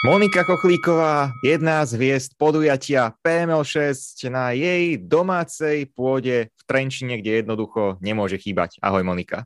Monika 0.00 0.48
Kochlíková, 0.48 1.36
jedna 1.44 1.84
z 1.84 2.00
hviezd 2.00 2.32
podujatia 2.40 3.12
PML6 3.20 4.32
na 4.32 4.56
jej 4.56 4.96
domácej 4.96 5.92
pôde 5.92 6.48
v 6.48 6.62
Trenčine, 6.64 7.20
kde 7.20 7.44
jednoducho 7.44 8.00
nemôže 8.00 8.40
chýbať. 8.40 8.80
Ahoj 8.80 9.04
Monika. 9.04 9.44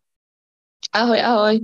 Ahoj, 0.95 1.19
ahoj. 1.19 1.55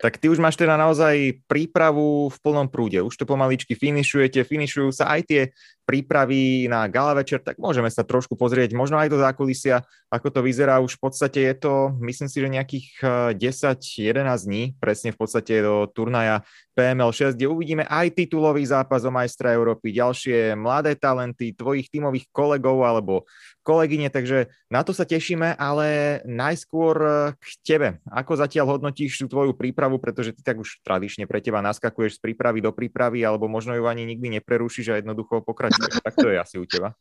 Tak 0.00 0.16
ty 0.16 0.32
už 0.32 0.40
máš 0.40 0.56
teda 0.56 0.80
naozaj 0.80 1.44
prípravu 1.44 2.32
v 2.32 2.36
plnom 2.40 2.72
prúde. 2.72 3.04
Už 3.04 3.20
to 3.20 3.28
pomaličky 3.28 3.76
finišujete, 3.76 4.48
finišujú 4.48 4.96
sa 4.96 5.12
aj 5.12 5.20
tie 5.28 5.42
prípravy 5.84 6.72
na 6.72 6.88
gala 6.88 7.12
večer, 7.20 7.44
tak 7.44 7.60
môžeme 7.60 7.92
sa 7.92 8.00
trošku 8.00 8.32
pozrieť 8.32 8.72
možno 8.72 8.96
aj 8.96 9.12
do 9.12 9.20
zákulisia, 9.20 9.84
ako 10.12 10.28
to 10.28 10.40
vyzerá. 10.44 10.76
Už 10.84 11.00
v 11.00 11.08
podstate 11.08 11.40
je 11.40 11.54
to, 11.56 11.96
myslím 12.04 12.28
si, 12.28 12.36
že 12.36 12.52
nejakých 12.52 12.86
10-11 13.32 14.12
eh, 14.12 14.36
dní, 14.44 14.62
presne 14.76 15.16
v 15.16 15.18
podstate 15.18 15.64
do 15.64 15.88
turnaja 15.88 16.44
PML 16.76 17.08
6, 17.08 17.36
kde 17.36 17.48
uvidíme 17.48 17.84
aj 17.88 18.12
titulový 18.12 18.60
zápas 18.68 19.08
o 19.08 19.12
majstra 19.12 19.56
Európy, 19.56 19.92
ďalšie 19.92 20.52
mladé 20.52 20.96
talenty, 21.00 21.56
tvojich 21.56 21.88
tímových 21.88 22.28
kolegov 22.28 22.84
alebo 22.84 23.24
kolegyne, 23.64 24.12
takže 24.12 24.52
na 24.68 24.84
to 24.84 24.92
sa 24.92 25.08
tešíme, 25.08 25.56
ale 25.56 26.20
najskôr 26.28 26.96
eh, 27.00 27.16
k 27.40 27.46
tebe. 27.64 27.88
Ako 28.12 28.36
zatiaľ 28.36 28.76
hodnotíš 28.76 29.24
tú 29.24 29.32
tvoju 29.32 29.56
prípravu, 29.56 29.96
pretože 29.96 30.36
ty 30.36 30.44
tak 30.44 30.60
už 30.60 30.84
tradične 30.84 31.24
pre 31.24 31.40
teba 31.40 31.64
naskakuješ 31.64 32.20
z 32.20 32.20
prípravy 32.20 32.60
do 32.60 32.76
prípravy, 32.76 33.24
alebo 33.24 33.48
možno 33.48 33.72
ju 33.72 33.88
ani 33.88 34.04
nikdy 34.04 34.28
neprerušíš 34.36 34.92
a 34.92 34.98
jednoducho 35.00 35.40
pokračuješ. 35.40 36.04
tak 36.04 36.20
to 36.20 36.28
je 36.28 36.36
asi 36.36 36.60
u 36.60 36.68
teba. 36.68 36.92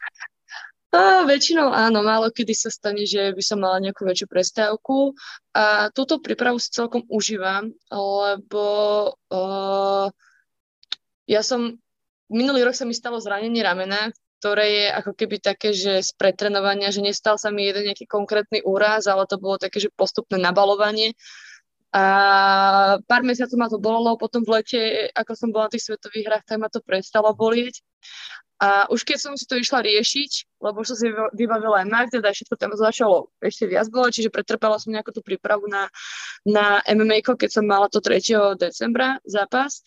A 0.91 1.23
väčšinou 1.23 1.71
áno, 1.71 2.03
málo 2.03 2.27
kedy 2.35 2.51
sa 2.51 2.67
stane, 2.67 3.07
že 3.07 3.31
by 3.31 3.39
som 3.39 3.63
mala 3.63 3.79
nejakú 3.79 4.03
väčšiu 4.03 4.27
prestávku 4.27 5.15
a 5.55 5.87
túto 5.95 6.19
prípravu 6.19 6.59
si 6.59 6.67
celkom 6.67 7.07
užívam, 7.07 7.71
lebo 7.87 8.65
uh, 9.31 10.11
ja 11.31 11.41
som, 11.47 11.79
minulý 12.27 12.67
rok 12.67 12.75
sa 12.75 12.83
mi 12.83 12.91
stalo 12.91 13.23
zranenie 13.23 13.63
ramena, 13.63 14.11
ktoré 14.43 14.65
je 14.67 14.85
ako 14.91 15.11
keby 15.15 15.37
také, 15.39 15.71
že 15.71 16.03
z 16.03 16.11
pretrenovania, 16.19 16.91
že 16.91 16.99
nestal 16.99 17.39
sa 17.39 17.55
mi 17.55 17.71
jeden 17.71 17.87
nejaký 17.87 18.03
konkrétny 18.03 18.59
úraz, 18.65 19.07
ale 19.07 19.23
to 19.31 19.39
bolo 19.39 19.55
také, 19.55 19.79
že 19.79 19.93
postupné 19.95 20.43
nabalovanie. 20.43 21.15
A 21.95 22.03
pár 23.07 23.21
mesiacov 23.23 23.55
ma 23.55 23.71
to 23.71 23.79
bolelo, 23.79 24.19
potom 24.19 24.43
v 24.43 24.59
lete, 24.59 24.81
ako 25.15 25.31
som 25.39 25.55
bola 25.55 25.69
na 25.69 25.73
tých 25.77 25.87
svetových 25.87 26.25
hrách, 26.27 26.45
tak 26.49 26.57
ma 26.59 26.67
to 26.67 26.83
prestalo 26.83 27.31
bolieť. 27.31 27.79
A 28.61 28.85
už 28.93 29.01
keď 29.01 29.17
som 29.17 29.33
si 29.33 29.49
to 29.49 29.57
išla 29.57 29.81
riešiť, 29.81 30.61
lebo 30.61 30.85
som 30.85 30.93
si 30.93 31.09
vybavila 31.33 31.81
aj 31.81 31.87
mak, 31.89 32.07
teda 32.13 32.29
všetko 32.29 32.55
tam 32.61 32.77
začalo 32.77 33.33
ešte 33.41 33.65
viac 33.65 33.89
bolo, 33.89 34.13
čiže 34.13 34.29
pretrpela 34.29 34.77
som 34.77 34.93
nejakú 34.93 35.09
tú 35.09 35.25
prípravu 35.25 35.65
na, 35.65 35.89
na 36.45 36.77
MMA, 36.85 37.25
keď 37.25 37.49
som 37.49 37.65
mala 37.65 37.89
to 37.89 37.97
3. 37.97 38.61
decembra 38.61 39.17
zápas. 39.25 39.81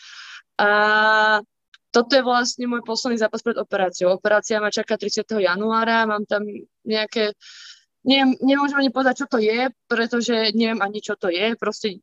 A 0.58 1.38
toto 1.94 2.18
je 2.18 2.26
vlastne 2.26 2.66
môj 2.66 2.82
posledný 2.82 3.22
zápas 3.22 3.46
pred 3.46 3.54
operáciou. 3.54 4.18
Operácia 4.18 4.58
ma 4.58 4.74
čaká 4.74 4.98
30. 4.98 5.22
januára, 5.38 6.10
mám 6.10 6.26
tam 6.26 6.42
nejaké, 6.82 7.38
neviem, 8.02 8.34
nemôžem 8.42 8.82
ani 8.82 8.90
povedať, 8.90 9.22
čo 9.22 9.26
to 9.30 9.38
je, 9.38 9.70
pretože 9.86 10.50
neviem 10.58 10.82
ani, 10.82 10.98
čo 10.98 11.14
to 11.14 11.30
je. 11.30 11.54
Proste 11.54 12.02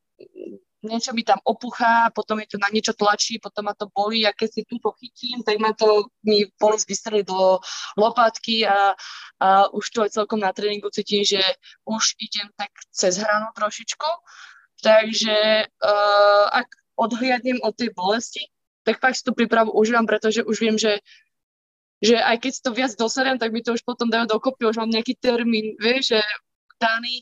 niečo 0.82 1.14
mi 1.14 1.22
tam 1.22 1.38
opuchá, 1.46 2.10
potom 2.14 2.42
mi 2.42 2.46
to 2.50 2.58
na 2.58 2.70
niečo 2.74 2.94
tlačí, 2.98 3.38
potom 3.38 3.70
ma 3.70 3.74
to 3.78 3.90
bolí 3.94 4.26
a 4.26 4.34
keď 4.34 4.50
si 4.50 4.62
túto 4.66 4.92
chytím, 4.98 5.46
tak 5.46 5.62
ma 5.62 5.74
to 5.78 6.10
mi 6.26 6.50
bolesť 6.58 6.86
vystrelí 6.90 7.24
do 7.26 7.62
lopatky 7.98 8.66
a, 8.66 8.98
a 9.38 9.48
už 9.70 9.86
to 9.94 10.02
aj 10.06 10.14
celkom 10.18 10.42
na 10.42 10.50
tréningu 10.54 10.90
cítim, 10.90 11.22
že 11.22 11.42
už 11.86 12.18
idem 12.18 12.50
tak 12.58 12.74
cez 12.90 13.22
hranu 13.22 13.54
trošičku. 13.54 14.10
Takže 14.82 15.70
uh, 15.70 16.46
ak 16.50 16.68
odhliadnem 16.98 17.62
od 17.62 17.78
tej 17.78 17.94
bolesti, 17.94 18.50
tak 18.82 18.98
fakt 18.98 19.22
si 19.22 19.26
tú 19.26 19.38
prípravu 19.38 19.70
užívam, 19.78 20.10
pretože 20.10 20.42
už 20.42 20.58
viem, 20.58 20.78
že 20.78 21.00
že 22.02 22.18
aj 22.18 22.42
keď 22.42 22.52
si 22.52 22.62
to 22.66 22.74
viac 22.74 22.92
doserem, 22.98 23.38
tak 23.38 23.54
mi 23.54 23.62
to 23.62 23.78
už 23.78 23.86
potom 23.86 24.10
dajú 24.10 24.26
dokopy, 24.26 24.66
už 24.66 24.82
mám 24.82 24.90
nejaký 24.90 25.22
termín, 25.22 25.78
vieš, 25.78 26.18
že 26.18 26.22
daný, 26.82 27.22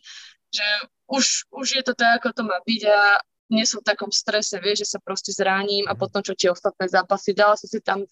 že 0.55 0.63
už, 1.11 1.51
už 1.51 1.67
je 1.75 1.84
to 1.84 1.94
tak, 2.00 2.23
ako 2.23 2.31
to 2.31 2.44
má 2.47 2.57
byť 2.63 2.81
a 2.88 3.19
nie 3.49 3.65
som 3.65 3.81
v 3.81 3.89
takom 3.89 4.13
strese, 4.13 4.61
vieš, 4.61 4.85
že 4.85 4.97
sa 4.97 4.99
proste 5.01 5.33
zránim 5.33 5.89
a 5.89 5.93
mhm. 5.93 5.99
potom, 5.99 6.21
čo 6.21 6.37
tie 6.37 6.49
ostatné 6.53 6.85
zápasy, 6.87 7.33
dala 7.33 7.57
som 7.57 7.67
si 7.67 7.81
tam 7.81 8.05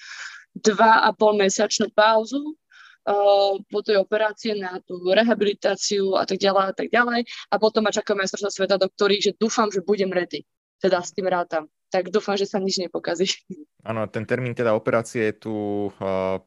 dva 0.57 1.05
a 1.05 1.13
pol 1.13 1.37
mesačnú 1.37 1.93
pauzu 1.93 2.41
uh, 3.07 3.53
po 3.69 3.79
tej 3.85 4.01
operácie 4.01 4.57
na 4.57 4.81
tú 4.81 4.97
rehabilitáciu 5.05 6.17
a 6.17 6.25
tak 6.25 6.41
ďalej 6.41 6.65
a 6.65 6.73
tak 6.73 6.87
ďalej 6.89 7.21
a 7.53 7.55
potom 7.61 7.85
ma 7.85 7.93
čaká 7.93 8.17
majstrovstvá 8.17 8.49
sveta, 8.51 8.75
do 8.81 8.89
ktorých, 8.89 9.31
že 9.31 9.31
dúfam, 9.37 9.69
že 9.69 9.85
budem 9.85 10.09
ready. 10.09 10.43
Teda 10.77 11.01
s 11.01 11.13
tým 11.13 11.25
rátam. 11.25 11.69
Tak 11.89 12.11
dúfam, 12.11 12.35
že 12.35 12.45
sa 12.45 12.59
nič 12.59 12.77
nepokazí. 12.77 13.31
Áno, 13.89 14.05
ten 14.11 14.27
termín 14.27 14.51
teda 14.53 14.75
operácie 14.75 15.31
je 15.31 15.35
tu 15.47 15.55
uh, 15.89 16.37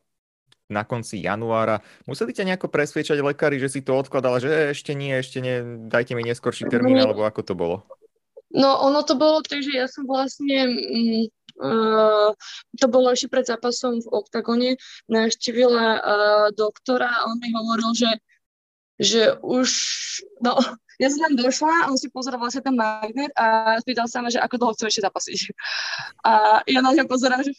na 0.71 0.87
konci 0.87 1.19
januára. 1.27 1.83
Museli 2.07 2.31
ťa 2.31 2.47
nejako 2.47 2.71
presviečať 2.71 3.19
lekári, 3.19 3.59
že 3.59 3.73
si 3.73 3.81
to 3.83 3.99
odkladala, 3.99 4.39
že 4.39 4.71
ešte 4.71 4.95
nie, 4.95 5.11
ešte 5.19 5.43
nie, 5.43 5.89
dajte 5.91 6.15
mi 6.15 6.23
neskorší 6.23 6.71
termín, 6.71 7.03
alebo 7.03 7.27
ako 7.27 7.43
to 7.43 7.55
bolo? 7.59 7.77
No 8.51 8.83
ono 8.83 9.07
to 9.07 9.15
bolo 9.15 9.43
tak, 9.47 9.63
že 9.63 9.71
ja 9.79 9.87
som 9.87 10.07
vlastne, 10.11 10.67
uh, 11.63 12.31
to 12.75 12.87
bolo 12.91 13.15
ešte 13.15 13.31
pred 13.31 13.47
zápasom 13.47 14.03
v 14.03 14.11
OKTAGONE, 14.11 14.75
navštívila 15.07 15.87
uh, 15.99 16.47
doktora 16.51 17.07
a 17.07 17.31
on 17.31 17.39
mi 17.39 17.55
hovoril, 17.55 17.95
že, 17.95 18.11
že 18.99 19.23
už, 19.39 19.71
no 20.43 20.59
ja 21.01 21.09
som 21.09 21.33
tam 21.33 21.35
došla, 21.41 21.89
on 21.89 21.97
si 21.97 22.13
pozrel 22.13 22.37
vlastne 22.37 22.61
ten 22.61 22.77
magnet 22.77 23.33
a 23.33 23.79
spýtal 23.81 24.05
sa 24.05 24.21
ma, 24.21 24.29
že 24.29 24.43
ako 24.43 24.61
dlho 24.61 24.75
chcem 24.77 24.93
ešte 24.93 25.07
zapasiť. 25.09 25.41
A 26.29 26.61
ja 26.69 26.85
na 26.85 26.93
ňa 26.93 27.09
pozerám, 27.09 27.41
že 27.41 27.57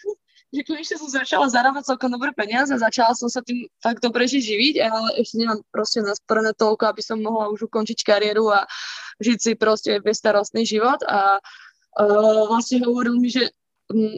že 0.51 0.67
konečne 0.67 0.99
som 0.99 1.07
začala 1.07 1.47
zarábať 1.47 1.95
celkom 1.95 2.11
dobré 2.11 2.35
peniaze, 2.35 2.75
začala 2.75 3.15
som 3.15 3.31
sa 3.31 3.39
tým 3.39 3.71
tak 3.79 4.03
dobre 4.03 4.27
živiť, 4.27 4.75
ale 4.83 5.23
ešte 5.23 5.39
nemám 5.39 5.63
proste 5.71 6.03
nasporené 6.03 6.51
toľko, 6.59 6.91
aby 6.91 7.01
som 7.01 7.23
mohla 7.23 7.47
už 7.55 7.71
ukončiť 7.71 8.03
kariéru 8.03 8.51
a 8.51 8.67
žiť 9.23 9.37
si 9.39 9.51
proste 9.55 10.03
bezstarostný 10.03 10.67
život 10.67 10.99
a 11.07 11.39
uh, 11.39 12.43
vlastne 12.51 12.83
hovoril 12.83 13.15
mi, 13.15 13.31
že 13.31 13.47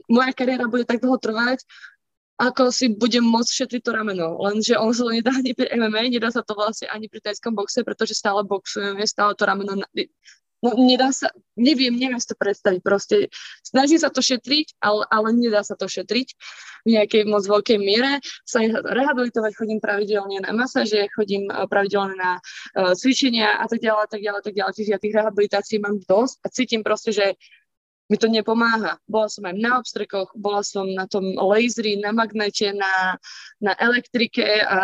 moja 0.09 0.33
kariéra 0.33 0.65
bude 0.65 0.89
tak 0.89 1.01
dlho 1.05 1.21
trvať, 1.21 1.61
ako 2.41 2.73
si 2.73 2.89
budem 2.89 3.21
môcť 3.21 3.51
šetriť 3.53 3.81
to 3.85 3.93
rameno. 3.93 4.41
Lenže 4.41 4.73
on 4.81 4.89
sa 4.89 5.05
to 5.05 5.13
nedá 5.13 5.29
ani 5.29 5.53
pri 5.53 5.69
MMA, 5.69 6.17
nedá 6.17 6.33
sa 6.33 6.41
to 6.41 6.57
vlastne 6.57 6.89
ani 6.89 7.05
pri 7.05 7.21
tajskom 7.21 7.53
boxe, 7.53 7.85
pretože 7.85 8.17
stále 8.17 8.41
boxujem, 8.41 8.97
stále 9.05 9.37
to 9.37 9.45
rameno 9.45 9.77
No 10.63 10.79
nedá 10.79 11.11
sa, 11.11 11.27
neviem, 11.59 11.91
neviem 11.91 12.15
si 12.23 12.31
to 12.31 12.39
predstaviť 12.39 12.79
proste. 12.79 13.27
Snažím 13.67 13.99
sa 13.99 14.07
to 14.07 14.23
šetriť, 14.23 14.79
ale, 14.79 15.03
ale 15.11 15.35
nedá 15.35 15.59
sa 15.59 15.75
to 15.75 15.91
šetriť 15.91 16.27
v 16.87 16.95
nejakej 16.95 17.27
moc 17.27 17.43
veľkej 17.43 17.77
miere. 17.83 18.23
Sa 18.47 18.63
rehabilitovať, 18.63 19.51
chodím 19.59 19.83
pravidelne 19.83 20.39
na 20.39 20.55
masáže, 20.55 21.11
chodím 21.11 21.51
eh, 21.51 21.67
pravidelne 21.67 22.15
na 22.15 22.39
uh, 22.39 22.95
cvičenia 22.95 23.59
a 23.59 23.67
tak 23.67 23.83
ďalej, 23.83 24.07
tak 24.07 24.21
ďalej, 24.23 24.41
tak 24.47 24.55
ďalej. 24.55 24.73
Čiže 24.79 24.91
ja 24.95 24.99
tých 25.03 25.15
rehabilitácií 25.19 25.77
mám 25.83 25.99
dosť 25.99 26.35
a 26.39 26.47
cítim 26.47 26.79
proste, 26.79 27.11
že 27.11 27.35
mi 28.07 28.15
to 28.15 28.31
nepomáha. 28.31 28.99
Bola 29.03 29.27
som 29.27 29.43
aj 29.43 29.55
na 29.59 29.79
obstrekoch, 29.83 30.31
bola 30.35 30.63
som 30.63 30.87
na 30.87 31.11
tom 31.11 31.35
lasery, 31.35 31.99
na 31.99 32.15
magnete, 32.15 32.71
na, 32.71 33.19
na 33.59 33.75
elektrike 33.79 34.43
a 34.63 34.79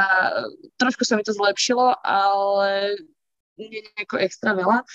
trošku 0.79 1.07
sa 1.07 1.15
mi 1.15 1.23
to 1.23 1.35
zlepšilo, 1.35 1.99
ale 2.03 2.99
nie 3.59 3.83
nejako 3.95 4.23
extra 4.23 4.55
veľa. 4.55 4.87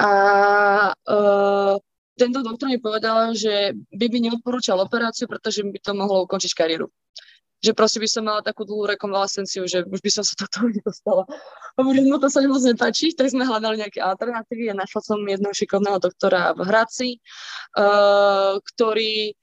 A 0.00 0.12
uh, 0.92 1.74
tento 2.20 2.40
doktor 2.44 2.68
mi 2.68 2.76
povedal, 2.76 3.32
že 3.32 3.72
by 3.96 4.06
mi 4.12 4.28
neodporúčal 4.28 4.76
operáciu, 4.76 5.24
pretože 5.24 5.64
by 5.64 5.78
to 5.80 5.92
mohlo 5.96 6.28
ukončiť 6.28 6.52
kariéru. 6.52 6.92
Že 7.60 7.76
proste 7.76 8.00
by 8.00 8.08
som 8.08 8.24
mala 8.24 8.40
takú 8.40 8.64
dlhú 8.64 8.88
rekonvalescenciu, 8.88 9.68
že 9.68 9.84
už 9.84 10.00
by 10.00 10.10
som 10.12 10.24
sa 10.24 10.32
do 10.36 10.48
toho 10.48 10.68
nedostala. 10.72 11.24
Hovorím, 11.76 12.08
no 12.08 12.20
to 12.20 12.28
sa 12.32 12.44
mi 12.44 12.48
moc 12.48 12.64
nepáči, 12.64 13.12
tak 13.16 13.32
sme 13.32 13.44
hľadali 13.44 13.80
nejaké 13.84 14.00
alternatívy 14.00 14.72
a 14.72 14.78
našla 14.80 15.00
som 15.00 15.20
jedného 15.20 15.52
šikovného 15.52 16.00
doktora 16.00 16.52
v 16.56 16.60
Hradci, 16.64 17.08
uh, 17.76 18.60
ktorý 18.60 19.36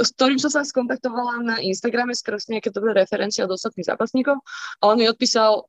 s 0.00 0.16
ktorým 0.16 0.40
som 0.40 0.48
sa 0.48 0.64
skontaktovala 0.64 1.44
na 1.44 1.56
Instagrame 1.60 2.16
skôr 2.16 2.40
nejaké 2.40 2.72
dobré 2.72 2.96
referencie 2.96 3.44
od 3.44 3.52
ostatných 3.52 3.84
zápasníkov 3.84 4.40
a 4.80 4.82
on 4.88 4.96
mi 4.96 5.04
odpísal, 5.04 5.68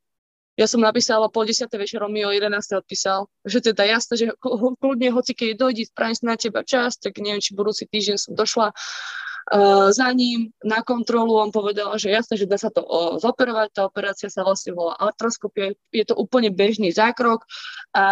ja 0.59 0.68
som 0.68 0.83
napísala 0.83 1.31
pol 1.31 1.48
10. 1.48 1.71
večerom, 1.71 2.12
mi 2.12 2.27
o 2.27 2.31
11. 2.31 2.51
odpísal, 2.83 3.31
že 3.48 3.63
teda 3.63 3.88
jasné, 3.88 4.13
že 4.19 4.25
kľudne 4.44 5.09
hoci 5.15 5.31
keď 5.31 5.56
dojde, 5.56 5.88
spravím 5.88 6.27
na 6.27 6.36
teba 6.36 6.62
čas, 6.68 7.00
tak 7.00 7.15
neviem, 7.24 7.39
či 7.39 7.56
budúci 7.56 7.88
týždeň 7.88 8.18
som 8.19 8.33
došla 8.36 8.75
uh, 8.75 9.88
za 9.95 10.07
ním 10.12 10.51
na 10.62 10.83
kontrolu, 10.83 11.39
on 11.39 11.56
povedal, 11.56 11.95
že 11.95 12.12
jasné, 12.12 12.36
že 12.36 12.51
dá 12.51 12.59
sa 12.59 12.68
to 12.68 12.83
uh, 12.83 13.15
zoperovať, 13.15 13.68
tá 13.71 13.88
operácia 13.88 14.27
sa 14.27 14.44
vlastne 14.44 14.75
volá 14.75 15.00
artroskopia, 15.00 15.71
je 15.95 16.03
to 16.03 16.19
úplne 16.19 16.51
bežný 16.51 16.92
zákrok 16.92 17.47
a 17.95 18.06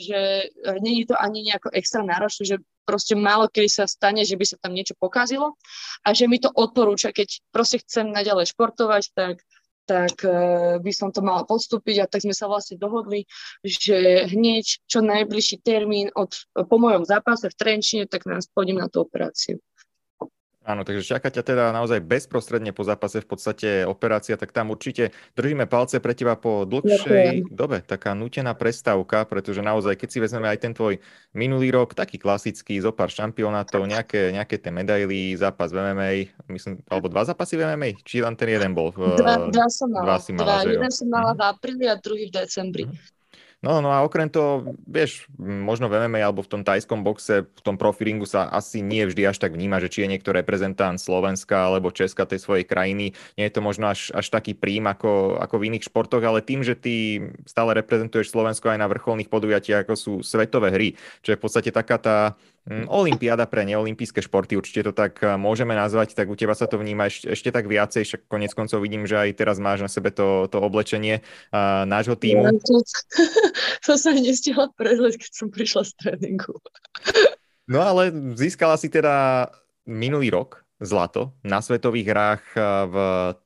že 0.00 0.48
nie 0.80 1.04
je 1.04 1.12
to 1.12 1.16
ani 1.20 1.52
nejako 1.52 1.68
extra 1.76 2.00
náročné, 2.00 2.56
že 2.56 2.56
proste 2.84 3.16
málo 3.16 3.48
kedy 3.48 3.68
sa 3.68 3.84
stane, 3.88 4.24
že 4.24 4.36
by 4.36 4.44
sa 4.44 4.56
tam 4.60 4.76
niečo 4.76 4.92
pokazilo 4.96 5.56
a 6.04 6.08
že 6.12 6.28
mi 6.28 6.36
to 6.40 6.52
odporúča, 6.52 7.16
keď 7.16 7.40
proste 7.52 7.80
chcem 7.80 8.12
naďalej 8.12 8.52
športovať, 8.52 9.04
tak 9.16 9.44
tak 9.84 10.20
uh, 10.24 10.80
by 10.80 10.92
som 10.92 11.12
to 11.12 11.20
mala 11.20 11.44
podstúpiť 11.44 11.96
a 12.00 12.08
tak 12.08 12.24
sme 12.24 12.32
sa 12.32 12.48
vlastne 12.48 12.80
dohodli, 12.80 13.28
že 13.60 14.28
hneď 14.28 14.84
čo 14.88 15.04
najbližší 15.04 15.60
termín 15.60 16.08
od, 16.16 16.32
po 16.52 16.76
mojom 16.80 17.04
zápase 17.04 17.52
v 17.52 17.58
Trenčine, 17.58 18.04
tak 18.08 18.24
nás 18.24 18.48
pôjdem 18.48 18.80
na 18.80 18.88
tú 18.88 19.04
operáciu. 19.04 19.60
Áno, 20.64 20.80
takže 20.80 21.04
čaká 21.04 21.28
ťa 21.28 21.44
teda 21.44 21.64
naozaj 21.76 22.00
bezprostredne 22.00 22.72
po 22.72 22.88
zápase 22.88 23.20
v 23.20 23.28
podstate 23.28 23.68
operácia, 23.84 24.40
tak 24.40 24.48
tam 24.48 24.72
určite 24.72 25.12
držíme 25.36 25.68
palce 25.68 26.00
pre 26.00 26.16
teba 26.16 26.40
po 26.40 26.64
dlhšej 26.64 27.44
Ďakujem. 27.44 27.52
dobe. 27.52 27.84
Taká 27.84 28.16
nutená 28.16 28.56
prestávka, 28.56 29.28
pretože 29.28 29.60
naozaj, 29.60 30.00
keď 30.00 30.08
si 30.08 30.18
vezmeme 30.24 30.48
aj 30.48 30.58
ten 30.64 30.72
tvoj 30.72 30.96
minulý 31.36 31.68
rok, 31.68 31.92
taký 31.92 32.16
klasický, 32.16 32.80
zo 32.80 32.96
pár 32.96 33.12
šampionátov, 33.12 33.84
nejaké, 33.84 34.32
nejaké 34.32 34.56
tie 34.56 34.72
medaily, 34.72 35.36
zápas 35.36 35.68
v 35.68 35.84
MMA, 35.84 36.10
myslím, 36.48 36.80
alebo 36.88 37.12
dva 37.12 37.28
zápasy 37.28 37.60
v 37.60 37.76
MMA, 37.76 38.00
či 38.00 38.24
len 38.24 38.32
ten 38.32 38.48
jeden 38.48 38.72
bol? 38.72 38.88
V, 38.88 39.20
dva, 39.20 39.52
dva 39.52 39.68
som 39.68 39.92
mala. 39.92 40.04
Dva 40.08 40.16
si 40.16 40.32
mala, 40.32 40.64
dva. 40.64 40.72
Jeden 40.72 40.92
som 40.96 41.08
mala 41.12 41.36
v 41.36 41.44
mhm. 41.44 41.48
apríli 41.52 41.84
a 41.92 41.94
druhý 42.00 42.32
v 42.32 42.40
decembri. 42.40 42.88
Mm-hmm. 42.88 43.13
No, 43.64 43.80
no 43.80 43.88
a 43.88 44.04
okrem 44.04 44.28
toho, 44.28 44.76
vieš, 44.84 45.24
možno 45.40 45.88
v 45.88 46.04
MMA 46.04 46.20
alebo 46.20 46.44
v 46.44 46.52
tom 46.52 46.62
tajskom 46.62 47.00
boxe, 47.00 47.48
v 47.48 47.60
tom 47.64 47.80
profilingu 47.80 48.28
sa 48.28 48.52
asi 48.52 48.84
nie 48.84 49.08
vždy 49.08 49.24
až 49.24 49.40
tak 49.40 49.56
vníma, 49.56 49.80
že 49.80 49.88
či 49.88 50.04
je 50.04 50.12
niekto 50.12 50.36
reprezentant 50.36 51.00
Slovenska 51.00 51.72
alebo 51.72 51.88
Česka 51.88 52.28
tej 52.28 52.44
svojej 52.44 52.68
krajiny. 52.68 53.16
Nie 53.40 53.48
je 53.48 53.54
to 53.56 53.64
možno 53.64 53.88
až, 53.88 54.12
až 54.12 54.28
taký 54.28 54.52
príjm 54.52 54.84
ako, 54.92 55.40
ako 55.40 55.56
v 55.56 55.72
iných 55.72 55.88
športoch, 55.88 56.20
ale 56.20 56.44
tým, 56.44 56.60
že 56.60 56.76
ty 56.76 57.24
stále 57.48 57.72
reprezentuješ 57.80 58.36
Slovensko 58.36 58.68
aj 58.68 58.84
na 58.84 58.90
vrcholných 58.92 59.32
podujatiach, 59.32 59.88
ako 59.88 59.94
sú 59.96 60.12
svetové 60.20 60.68
hry, 60.68 60.88
čo 61.24 61.32
je 61.32 61.38
v 61.40 61.42
podstate 61.42 61.72
taká 61.72 61.96
tá 61.96 62.36
Olympiáda 62.64 63.44
pre 63.44 63.68
neolimpijské 63.68 64.24
športy, 64.24 64.56
určite 64.56 64.88
to 64.88 64.92
tak 64.96 65.20
eh, 65.20 65.36
môžeme 65.36 65.76
nazvať, 65.76 66.16
tak 66.16 66.32
u 66.32 66.36
teba 66.36 66.56
sa 66.56 66.64
to 66.64 66.80
vníma 66.80 67.12
ešte, 67.12 67.28
ešte 67.36 67.52
tak 67.52 67.68
viacej, 67.68 68.08
však 68.08 68.20
konec 68.24 68.56
koncov 68.56 68.80
vidím, 68.80 69.04
že 69.04 69.20
aj 69.20 69.36
teraz 69.36 69.60
máš 69.60 69.84
na 69.84 69.90
sebe 69.92 70.08
to, 70.08 70.48
to 70.48 70.56
oblečenie 70.64 71.20
uh, 71.52 71.84
nášho 71.84 72.16
týmu. 72.16 72.48
Ja, 72.48 72.56
to, 72.56 72.80
to 73.86 73.92
sa 74.00 74.16
nestihla 74.16 74.72
prezleť, 74.72 75.20
keď 75.20 75.32
som 75.36 75.48
prišla 75.52 75.82
z 75.84 75.92
tréningu. 76.00 76.56
No 77.68 77.84
ale 77.84 78.08
získala 78.32 78.80
si 78.80 78.88
teda 78.88 79.48
minulý 79.84 80.32
rok 80.32 80.63
zlato 80.82 81.30
na 81.46 81.62
svetových 81.62 82.06
hrách 82.10 82.42
eh, 82.54 82.62
v 82.90 82.96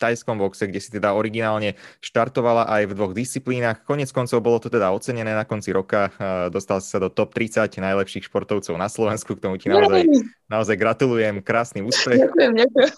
tajskom 0.00 0.40
boxe, 0.40 0.64
kde 0.64 0.80
si 0.80 0.88
teda 0.88 1.12
originálne 1.12 1.76
štartovala 2.00 2.64
aj 2.68 2.82
v 2.88 2.92
dvoch 2.96 3.12
disciplínach. 3.12 3.84
Konec 3.84 4.08
koncov 4.10 4.40
bolo 4.40 4.58
to 4.62 4.72
teda 4.72 4.88
ocenené 4.92 5.36
na 5.36 5.44
konci 5.44 5.72
roka. 5.72 6.08
Eh, 6.16 6.48
dostal 6.48 6.80
si 6.80 6.88
sa 6.88 6.98
do 7.02 7.12
top 7.12 7.36
30 7.36 7.68
najlepších 7.80 8.28
športovcov 8.32 8.74
na 8.80 8.88
Slovensku. 8.88 9.36
K 9.36 9.44
tomu 9.44 9.60
ti 9.60 9.68
naozaj, 9.68 10.08
naozaj 10.48 10.76
gratulujem. 10.80 11.44
Krásny 11.44 11.84
úspech. 11.84 12.16
Ďakujem, 12.16 12.52
ďakujem. 12.64 12.90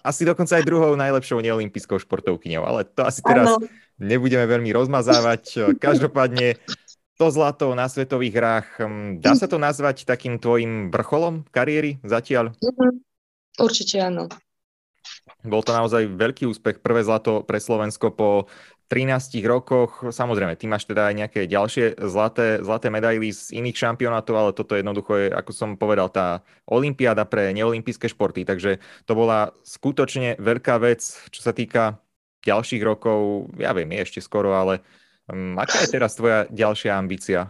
Asi 0.00 0.22
dokonca 0.24 0.52
aj 0.56 0.64
druhou 0.64 0.92
najlepšou 0.96 1.38
neolimpijskou 1.44 2.00
športovkyňou, 2.00 2.64
ale 2.64 2.88
to 2.88 3.04
asi 3.04 3.20
teraz 3.20 3.60
ano. 3.60 3.68
nebudeme 4.00 4.44
veľmi 4.48 4.72
rozmazávať. 4.72 5.76
Každopádne 5.76 6.56
to 7.14 7.30
zlato 7.30 7.70
na 7.78 7.86
svetových 7.86 8.34
hrách, 8.34 8.68
hm, 8.82 9.22
dá 9.22 9.38
sa 9.38 9.46
to 9.46 9.54
nazvať 9.54 10.02
takým 10.02 10.42
tvojim 10.42 10.90
vrcholom 10.90 11.46
kariéry 11.54 12.02
zatiaľ? 12.02 12.50
Mm-hmm. 12.58 13.13
Určite 13.60 14.02
áno. 14.02 14.26
Bol 15.44 15.60
to 15.60 15.76
naozaj 15.76 16.08
veľký 16.08 16.48
úspech, 16.48 16.80
prvé 16.80 17.04
zlato 17.04 17.44
pre 17.44 17.60
Slovensko 17.60 18.16
po 18.16 18.48
13 18.88 19.40
rokoch. 19.44 20.04
Samozrejme, 20.12 20.56
ty 20.56 20.68
máš 20.68 20.88
teda 20.88 21.08
aj 21.08 21.14
nejaké 21.16 21.40
ďalšie 21.48 22.00
zlaté, 22.04 22.60
zlaté 22.60 22.92
medaily 22.92 23.32
z 23.32 23.56
iných 23.56 23.76
šampionátov, 23.76 24.34
ale 24.36 24.50
toto 24.56 24.76
jednoducho 24.76 25.12
je, 25.16 25.26
ako 25.32 25.50
som 25.52 25.70
povedal, 25.76 26.12
tá 26.12 26.44
olympiáda 26.68 27.24
pre 27.24 27.52
neolimpijské 27.56 28.08
športy. 28.08 28.44
Takže 28.44 28.80
to 29.08 29.12
bola 29.16 29.52
skutočne 29.64 30.36
veľká 30.40 30.80
vec, 30.80 31.00
čo 31.32 31.40
sa 31.40 31.56
týka 31.56 32.00
ďalších 32.44 32.82
rokov. 32.84 33.48
Ja 33.56 33.72
viem, 33.72 33.88
je 33.96 34.04
ešte 34.04 34.20
skoro, 34.20 34.52
ale 34.52 34.84
um, 35.32 35.56
aká 35.56 35.80
je 35.84 35.88
teraz 35.88 36.16
tvoja 36.16 36.44
ďalšia 36.52 36.92
ambícia? 36.96 37.48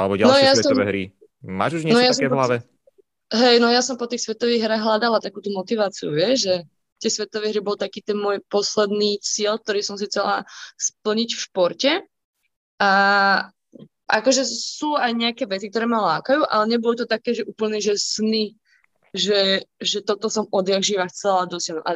Alebo 0.00 0.16
no 0.16 0.28
ďalšie 0.28 0.44
no, 0.44 0.48
ja 0.48 0.54
svetové 0.56 0.84
som... 0.84 0.90
hry? 0.90 1.04
Máš 1.40 1.72
už 1.80 1.82
niečo 1.88 2.00
no, 2.00 2.04
ja 2.04 2.12
také 2.12 2.28
v 2.28 2.36
hlave? 2.36 2.56
Hej, 3.30 3.62
no 3.62 3.70
ja 3.70 3.78
som 3.78 3.94
po 3.94 4.10
tých 4.10 4.26
svetových 4.26 4.66
hrách 4.66 4.82
hľadala 4.82 5.22
takú 5.22 5.38
tú 5.38 5.54
motiváciu, 5.54 6.10
vieš, 6.10 6.50
že 6.50 6.54
tie 6.98 7.10
svetové 7.10 7.54
hry 7.54 7.62
bol 7.62 7.78
taký 7.78 8.02
ten 8.02 8.18
môj 8.18 8.42
posledný 8.50 9.22
cieľ, 9.22 9.62
ktorý 9.62 9.80
som 9.86 9.94
si 9.94 10.10
chcela 10.10 10.42
splniť 10.76 11.30
v 11.32 11.40
športe. 11.40 11.92
A 12.82 12.90
akože 14.10 14.42
sú 14.44 14.98
aj 14.98 15.14
nejaké 15.14 15.46
veci, 15.46 15.70
ktoré 15.70 15.86
ma 15.86 16.18
lákajú, 16.18 16.42
ale 16.42 16.64
nebolo 16.74 16.98
to 16.98 17.06
také, 17.06 17.38
že 17.38 17.46
úplne, 17.46 17.78
že 17.78 17.94
sny, 17.94 18.58
že, 19.14 19.62
že 19.78 20.02
toto 20.02 20.26
som 20.26 20.50
odjak 20.50 20.82
živa 20.82 21.06
chcela 21.06 21.46
dosiahnuť. 21.46 21.84
A 21.86 21.92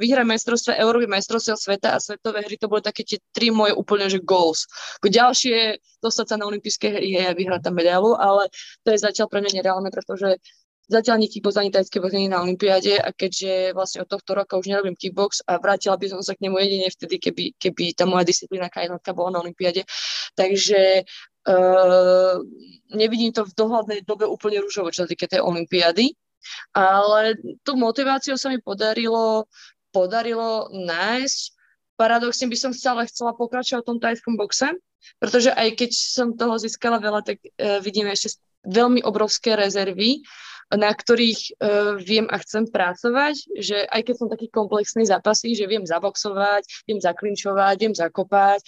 vyhrať 0.00 0.24
majstrovstvo 0.24 0.72
Európy, 0.72 1.04
majstrovstvo 1.04 1.56
sveta 1.56 1.96
a 1.96 2.02
svetové 2.02 2.44
hry, 2.44 2.56
to 2.56 2.68
boli 2.68 2.80
také 2.80 3.04
tie 3.04 3.20
tri 3.32 3.52
moje 3.52 3.76
úplne, 3.76 4.08
že 4.08 4.24
goals. 4.24 4.64
Ďalšie, 5.04 5.80
dostať 6.00 6.26
sa 6.32 6.36
na 6.40 6.48
olympijské 6.48 6.96
hry 6.96 7.08
a 7.28 7.36
vyhrať 7.36 7.60
tam 7.68 7.76
medailu, 7.76 8.16
ale 8.16 8.48
to 8.84 8.92
je 8.92 9.04
zatiaľ 9.04 9.28
pre 9.28 9.40
mňa 9.44 9.52
nereálne, 9.60 9.88
pretože 9.92 10.40
Zatiaľ 10.88 11.20
ani 11.20 11.28
kickbox, 11.28 11.54
ani 11.60 11.68
tajský 11.68 12.00
box 12.00 12.16
nie 12.16 12.32
na 12.32 12.40
Olympiáde 12.40 12.96
a 12.96 13.12
keďže 13.12 13.76
vlastne 13.76 14.02
od 14.04 14.08
tohto 14.08 14.32
roka 14.32 14.56
už 14.56 14.72
nerobím 14.72 14.96
kickbox 14.96 15.44
a 15.44 15.60
vrátila 15.60 16.00
by 16.00 16.08
som 16.08 16.24
sa 16.24 16.32
k 16.32 16.48
nemu 16.48 16.56
jedine 16.64 16.88
vtedy, 16.88 17.20
keby, 17.20 17.44
keby 17.60 17.92
tá 17.92 18.08
moja 18.08 18.24
disciplína 18.24 18.72
jednotka 18.72 19.12
bola 19.12 19.36
na 19.36 19.44
Olympiáde. 19.44 19.84
Takže 20.32 21.04
uh, 21.44 22.34
nevidím 22.96 23.36
to 23.36 23.44
v 23.44 23.52
dohľadnej 23.52 24.00
dobe 24.08 24.24
úplne 24.24 24.64
rúžovo, 24.64 24.88
čo 24.88 25.04
sa 25.04 25.10
týka 25.12 25.28
tej 25.28 25.44
Olympiády. 25.44 26.16
Ale 26.72 27.36
tú 27.68 27.76
motiváciu 27.76 28.40
sa 28.40 28.48
mi 28.48 28.56
podarilo, 28.56 29.44
podarilo 29.92 30.72
nájsť. 30.72 31.40
Paradoxne 32.00 32.48
by 32.48 32.56
som 32.56 32.72
stále 32.72 33.04
chcela 33.04 33.36
pokračovať 33.36 33.84
v 33.84 33.88
tom 33.92 34.00
tajskom 34.00 34.40
boxe, 34.40 34.72
pretože 35.20 35.52
aj 35.52 35.68
keď 35.76 35.90
som 35.92 36.32
toho 36.32 36.56
získala 36.56 36.96
veľa, 36.96 37.28
tak 37.28 37.44
uh, 37.44 37.76
vidím 37.84 38.08
ešte 38.08 38.40
veľmi 38.64 39.04
obrovské 39.04 39.52
rezervy 39.52 40.24
na 40.74 40.92
ktorých 40.92 41.40
uh, 41.56 41.96
viem 41.96 42.28
a 42.28 42.36
chcem 42.44 42.68
pracovať, 42.68 43.34
že 43.56 43.88
aj 43.88 44.00
keď 44.04 44.14
som 44.20 44.28
taký 44.28 44.52
komplexný 44.52 45.08
zápasy, 45.08 45.56
že 45.56 45.64
viem 45.64 45.84
zaboxovať, 45.88 46.84
viem 46.84 47.00
zaklinčovať, 47.00 47.76
viem 47.80 47.94
zakopať, 47.96 48.60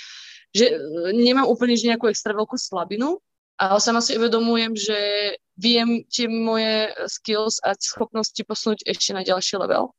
že 0.57 0.73
uh, 0.73 1.13
nemám 1.13 1.45
úplne 1.45 1.77
že 1.77 1.93
nejakú 1.93 2.09
extra 2.09 2.33
veľkú 2.33 2.57
slabinu, 2.57 3.21
ale 3.61 3.77
sama 3.85 4.01
si 4.01 4.17
uvedomujem, 4.17 4.73
že 4.73 4.99
viem 5.61 6.01
tie 6.09 6.25
moje 6.25 6.89
skills 7.05 7.61
a 7.61 7.77
schopnosti 7.77 8.41
posunúť 8.41 8.89
ešte 8.89 9.13
na 9.13 9.21
ďalší 9.21 9.61
level. 9.61 9.93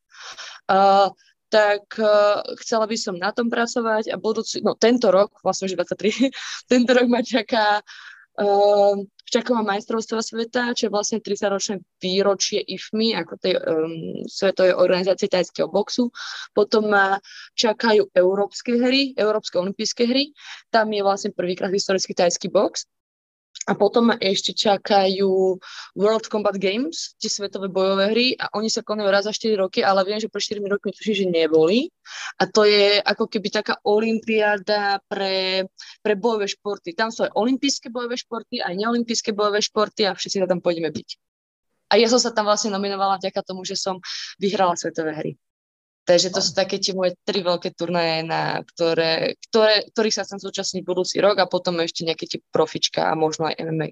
Uh, 0.65 1.13
tak 1.51 1.83
uh, 1.99 2.41
chcela 2.63 2.87
by 2.87 2.97
som 2.97 3.19
na 3.19 3.29
tom 3.35 3.51
pracovať 3.51 4.09
a 4.09 4.17
budúci, 4.17 4.63
no 4.65 4.73
tento 4.73 5.11
rok, 5.13 5.37
vlastne 5.45 5.69
už 5.69 5.77
23, 5.77 6.33
tento 6.71 6.91
rok 6.97 7.05
ma 7.05 7.21
čaká 7.21 7.85
uh, 8.39 8.95
Čaková 9.31 9.63
majstrovstva 9.63 10.19
sveta, 10.19 10.75
čo 10.75 10.91
je 10.91 10.91
vlastne 10.91 11.23
30-ročné 11.23 11.79
výročie 12.03 12.59
IFMI, 12.67 13.15
ako 13.15 13.39
tej 13.39 13.55
um, 13.55 14.27
svetovej 14.27 14.75
organizácie 14.75 15.31
tajského 15.31 15.71
boxu. 15.71 16.11
Potom 16.51 16.91
ma 16.91 17.15
čakajú 17.55 18.11
európske 18.11 18.75
hry, 18.75 19.15
európske 19.15 19.55
olympijské 19.55 20.03
hry. 20.03 20.35
Tam 20.67 20.91
je 20.91 20.99
vlastne 20.99 21.31
prvýkrát 21.31 21.71
historický 21.71 22.11
tajský 22.11 22.51
box. 22.51 22.91
A 23.69 23.77
potom 23.77 24.09
ešte 24.17 24.57
čakajú 24.57 25.53
World 25.93 26.25
Combat 26.33 26.57
Games, 26.57 27.13
tie 27.21 27.29
svetové 27.29 27.69
bojové 27.69 28.09
hry 28.09 28.27
a 28.33 28.49
oni 28.57 28.73
sa 28.73 28.81
konajú 28.81 29.09
raz 29.13 29.29
za 29.29 29.33
4 29.37 29.53
roky, 29.53 29.85
ale 29.85 30.01
viem, 30.01 30.17
že 30.17 30.33
pre 30.33 30.41
4 30.41 30.65
roky 30.65 30.89
tuším, 30.89 31.13
že 31.13 31.25
neboli. 31.29 31.93
A 32.41 32.49
to 32.49 32.65
je 32.65 32.97
ako 32.97 33.29
keby 33.29 33.53
taká 33.53 33.77
olimpiáda 33.85 35.05
pre, 35.05 35.69
pre 36.01 36.13
bojové 36.17 36.49
športy. 36.49 36.97
Tam 36.97 37.13
sú 37.13 37.29
aj 37.29 37.37
olympijské 37.37 37.93
bojové 37.93 38.17
športy, 38.17 38.65
aj 38.65 38.73
neolympijské 38.73 39.29
bojové 39.29 39.61
športy 39.61 40.09
a 40.09 40.17
všetci 40.17 40.41
sa 40.41 40.49
tam 40.49 40.57
pôjdeme 40.57 40.89
byť. 40.89 41.09
A 41.93 42.01
ja 42.01 42.09
som 42.09 42.17
sa 42.17 42.33
tam 42.33 42.49
vlastne 42.49 42.73
nominovala 42.73 43.21
vďaka 43.21 43.45
tomu, 43.45 43.61
že 43.61 43.77
som 43.77 44.01
vyhrala 44.41 44.73
svetové 44.73 45.13
hry. 45.13 45.31
Takže 46.01 46.33
to 46.33 46.41
sú 46.41 46.57
také 46.57 46.81
tie 46.81 46.97
moje 46.97 47.13
tri 47.21 47.45
veľké 47.45 47.77
turnaje, 47.77 48.25
na 48.25 48.65
ktoré, 48.65 49.37
ktoré, 49.49 49.85
ktorých 49.93 50.15
sa 50.17 50.25
chcem 50.25 50.41
zúčastniť 50.41 50.81
budúci 50.81 51.21
rok 51.21 51.37
a 51.37 51.45
potom 51.45 51.77
ešte 51.77 52.01
nejaké 52.01 52.25
tie 52.25 52.39
profička 52.49 53.05
a 53.05 53.13
možno 53.13 53.47
aj 53.47 53.61
MMA. 53.61 53.87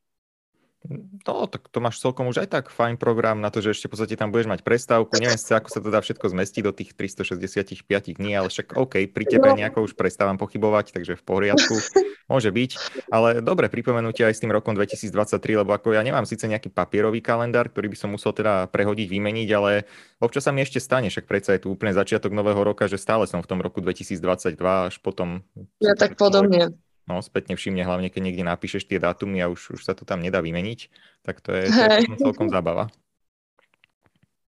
No, 1.28 1.44
tak 1.52 1.68
to 1.68 1.84
máš 1.84 2.00
celkom 2.00 2.32
už 2.32 2.48
aj 2.48 2.56
tak 2.56 2.66
fajn 2.72 2.96
program 2.96 3.44
na 3.44 3.52
to, 3.52 3.60
že 3.60 3.76
ešte 3.76 3.92
v 3.92 4.00
podstate 4.00 4.16
tam 4.16 4.32
budeš 4.32 4.48
mať 4.48 4.64
prestávku. 4.64 5.12
Neviem 5.20 5.36
si, 5.36 5.52
ako 5.52 5.68
sa 5.68 5.84
to 5.84 5.92
dá 5.92 6.00
všetko 6.00 6.32
zmestiť 6.32 6.62
do 6.64 6.72
tých 6.72 6.96
365 6.96 7.84
dní, 8.16 8.32
ale 8.40 8.48
však 8.48 8.80
OK, 8.80 9.04
pri 9.12 9.26
tebe 9.28 9.52
no. 9.52 9.60
nejako 9.60 9.84
už 9.84 10.00
prestávam 10.00 10.40
pochybovať, 10.40 10.96
takže 10.96 11.20
v 11.20 11.24
poriadku. 11.28 11.76
Môže 12.32 12.56
byť. 12.56 12.72
Ale 13.12 13.44
dobre, 13.44 13.68
pripomenutie 13.68 14.24
aj 14.24 14.40
s 14.40 14.42
tým 14.46 14.56
rokom 14.56 14.72
2023, 14.72 15.68
lebo 15.68 15.76
ako 15.76 16.00
ja 16.00 16.02
nemám 16.06 16.24
síce 16.24 16.48
nejaký 16.48 16.72
papierový 16.72 17.20
kalendár, 17.20 17.68
ktorý 17.68 17.92
by 17.92 17.98
som 18.00 18.16
musel 18.16 18.32
teda 18.32 18.72
prehodiť, 18.72 19.08
vymeniť, 19.12 19.50
ale 19.52 19.84
občas 20.24 20.48
sa 20.48 20.56
mi 20.56 20.64
ešte 20.64 20.80
stane, 20.80 21.12
však 21.12 21.28
predsa 21.28 21.60
je 21.60 21.68
tu 21.68 21.76
úplne 21.76 21.92
začiatok 21.92 22.32
nového 22.32 22.64
roka, 22.64 22.88
že 22.88 22.96
stále 22.96 23.28
som 23.28 23.44
v 23.44 23.50
tom 23.52 23.60
roku 23.60 23.84
2022 23.84 24.56
až 24.64 24.96
potom... 25.04 25.44
Ja 25.84 25.92
tak 25.98 26.16
podobne 26.16 26.72
no, 27.10 27.26
spätne 27.26 27.58
všimne, 27.58 27.82
hlavne 27.82 28.14
keď 28.14 28.22
niekde 28.22 28.46
napíšeš 28.46 28.86
tie 28.86 29.02
dátumy 29.02 29.42
a 29.42 29.50
už, 29.50 29.76
už 29.76 29.82
sa 29.82 29.98
to 29.98 30.06
tam 30.06 30.22
nedá 30.22 30.40
vymeniť, 30.46 30.80
tak 31.26 31.42
to 31.42 31.58
je, 31.58 31.66
to 31.74 32.14
je 32.14 32.22
celkom 32.22 32.54
zábava. 32.54 32.94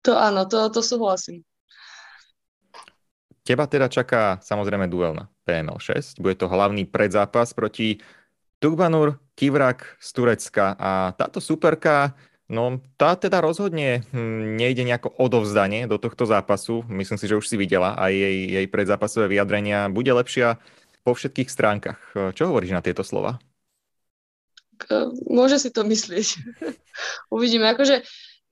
To 0.07 0.15
áno, 0.15 0.47
to, 0.47 0.71
to 0.71 0.79
súhlasím. 0.79 1.43
Teba 3.45 3.69
teda 3.69 3.91
čaká 3.91 4.41
samozrejme 4.41 4.89
duel 4.89 5.13
na 5.13 5.29
PML 5.45 5.77
6. 5.77 6.17
Bude 6.17 6.33
to 6.33 6.49
hlavný 6.49 6.87
predzápas 6.89 7.53
proti 7.53 8.01
Tugbanur 8.57 9.21
Kivrak 9.37 10.01
z 10.01 10.09
Turecka. 10.15 10.73
A 10.79 11.13
táto 11.13 11.37
superka 11.37 12.17
No 12.45 12.77
tá 12.93 13.17
teda 13.17 13.41
rozhodne 13.41 14.05
hm, 14.13 14.61
nejde 14.61 14.85
nejako 14.85 15.09
odovzdanie 15.17 15.89
do 15.89 15.97
tohto 15.97 16.29
zápasu. 16.29 16.85
Myslím 16.85 17.17
si, 17.17 17.25
že 17.25 17.37
už 17.41 17.49
si 17.49 17.57
videla 17.57 17.97
aj 17.97 18.13
jej, 18.13 18.37
jej 18.61 18.67
predzápasové 18.69 19.25
vyjadrenia. 19.33 19.89
Bude 19.89 20.13
lepšia 20.13 20.61
po 21.05 21.13
všetkých 21.13 21.53
stránkach. 21.53 22.01
Čo 22.33 22.49
hovoríš 22.49 22.73
na 22.73 22.81
tieto 22.81 23.05
slova? 23.05 23.37
Môže 25.29 25.61
si 25.61 25.69
to 25.69 25.85
myslieť. 25.85 26.41
Uvidíme. 27.35 27.69
Akože 27.69 28.01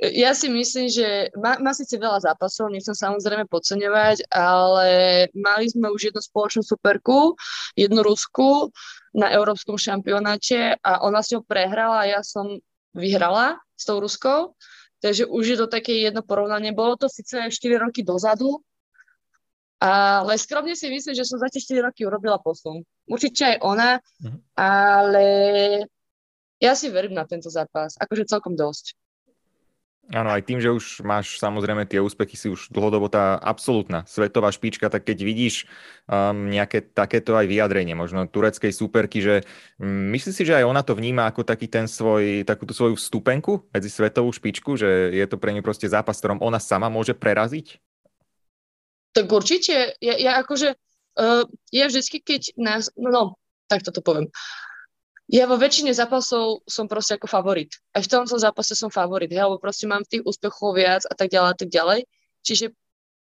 ja 0.04 0.36
si 0.36 0.52
myslím, 0.52 0.92
že 0.92 1.32
má, 1.38 1.56
má 1.64 1.72
síce 1.72 1.96
veľa 1.96 2.20
zápasov, 2.20 2.74
nechcem 2.74 2.94
samozrejme 2.98 3.48
podceňovať, 3.48 4.28
ale 4.34 4.90
mali 5.32 5.66
sme 5.70 5.88
už 5.94 6.12
jednu 6.12 6.22
spoločnú 6.22 6.62
superku, 6.66 7.40
jednu 7.78 8.04
Rusku 8.04 8.74
na 9.16 9.32
európskom 9.32 9.80
šampionáte 9.80 10.76
a 10.82 11.06
ona 11.06 11.24
si 11.24 11.38
ho 11.38 11.42
prehrala 11.46 12.04
a 12.04 12.10
ja 12.20 12.22
som 12.26 12.60
vyhrala 12.92 13.62
s 13.78 13.84
tou 13.88 14.02
Ruskou, 14.02 14.58
takže 15.00 15.30
už 15.30 15.44
je 15.46 15.58
to 15.58 15.68
také 15.72 16.02
jedno 16.02 16.26
porovnanie. 16.26 16.76
Bolo 16.76 17.00
to 17.00 17.08
síce 17.08 17.38
4 17.38 17.54
roky 17.80 18.04
dozadu, 18.04 18.60
ale 19.84 20.40
skromne 20.40 20.80
si 20.80 20.88
myslím, 20.88 21.12
že 21.12 21.28
som 21.28 21.36
za 21.36 21.52
tie 21.52 21.60
4 21.60 21.84
roky 21.92 22.08
urobila 22.08 22.40
posun. 22.40 22.88
Určite 23.04 23.44
aj 23.44 23.58
ona, 23.60 23.90
mhm. 24.24 24.40
ale 24.56 25.28
ja 26.64 26.72
si 26.80 26.88
verím 26.88 27.20
na 27.20 27.28
tento 27.28 27.52
zápas, 27.52 28.00
akože 28.00 28.32
celkom 28.32 28.56
dosť. 28.56 28.96
Áno, 30.12 30.36
aj 30.36 30.44
tým, 30.44 30.60
že 30.60 30.68
už 30.68 31.00
máš 31.08 31.40
samozrejme 31.40 31.88
tie 31.88 32.04
úspechy, 32.04 32.36
si 32.36 32.52
už 32.52 32.76
dlhodobo 32.76 33.08
tá 33.08 33.40
absolútna 33.40 34.04
svetová 34.04 34.52
špička, 34.52 34.92
tak 34.92 35.08
keď 35.08 35.24
vidíš 35.24 35.64
um, 36.12 36.52
nejaké 36.52 36.84
takéto 36.84 37.40
aj 37.40 37.48
vyjadrenie, 37.48 37.96
možno 37.96 38.28
tureckej 38.28 38.76
superky, 38.76 39.24
že 39.24 39.48
um, 39.80 40.12
myslíš 40.12 40.36
si, 40.36 40.44
že 40.44 40.60
aj 40.60 40.68
ona 40.68 40.84
to 40.84 41.00
vníma 41.00 41.32
ako 41.32 41.48
taký 41.48 41.72
ten 41.72 41.88
svoj, 41.88 42.44
takúto 42.44 42.76
svoju 42.76 43.00
vstupenku 43.00 43.64
medzi 43.72 43.88
svetovú 43.88 44.28
špičku, 44.36 44.76
že 44.76 45.16
je 45.16 45.24
to 45.24 45.40
pre 45.40 45.56
ňu 45.56 45.64
proste 45.64 45.88
zápas, 45.88 46.20
ktorom 46.20 46.44
ona 46.44 46.60
sama 46.60 46.92
môže 46.92 47.16
preraziť? 47.16 47.80
Tak 49.14 49.26
určite. 49.30 49.94
Ja, 50.02 50.16
ja 50.18 50.32
akože, 50.42 50.74
uh, 51.22 51.46
ja 51.70 51.86
vždycky, 51.86 52.22
keď 52.22 52.58
nás, 52.58 52.90
no, 52.98 53.10
no 53.10 53.24
tak 53.70 53.86
toto 53.86 54.02
poviem. 54.02 54.30
Ja 55.32 55.48
vo 55.48 55.56
väčšine 55.56 55.96
zápasov 55.96 56.68
som 56.68 56.92
proste 56.92 57.16
ako 57.16 57.32
favorit. 57.32 57.80
Aj 57.96 58.04
v 58.04 58.12
tomto 58.12 58.36
zápase 58.36 58.76
som 58.76 58.92
favorit, 58.92 59.32
hej, 59.32 59.48
lebo 59.48 59.58
proste 59.58 59.88
mám 59.88 60.04
tých 60.04 60.22
úspechov 60.28 60.76
viac 60.76 61.08
a 61.08 61.14
tak 61.16 61.32
ďalej 61.32 61.50
a 61.50 61.58
tak 61.58 61.70
ďalej. 61.72 62.00
Čiže 62.44 62.66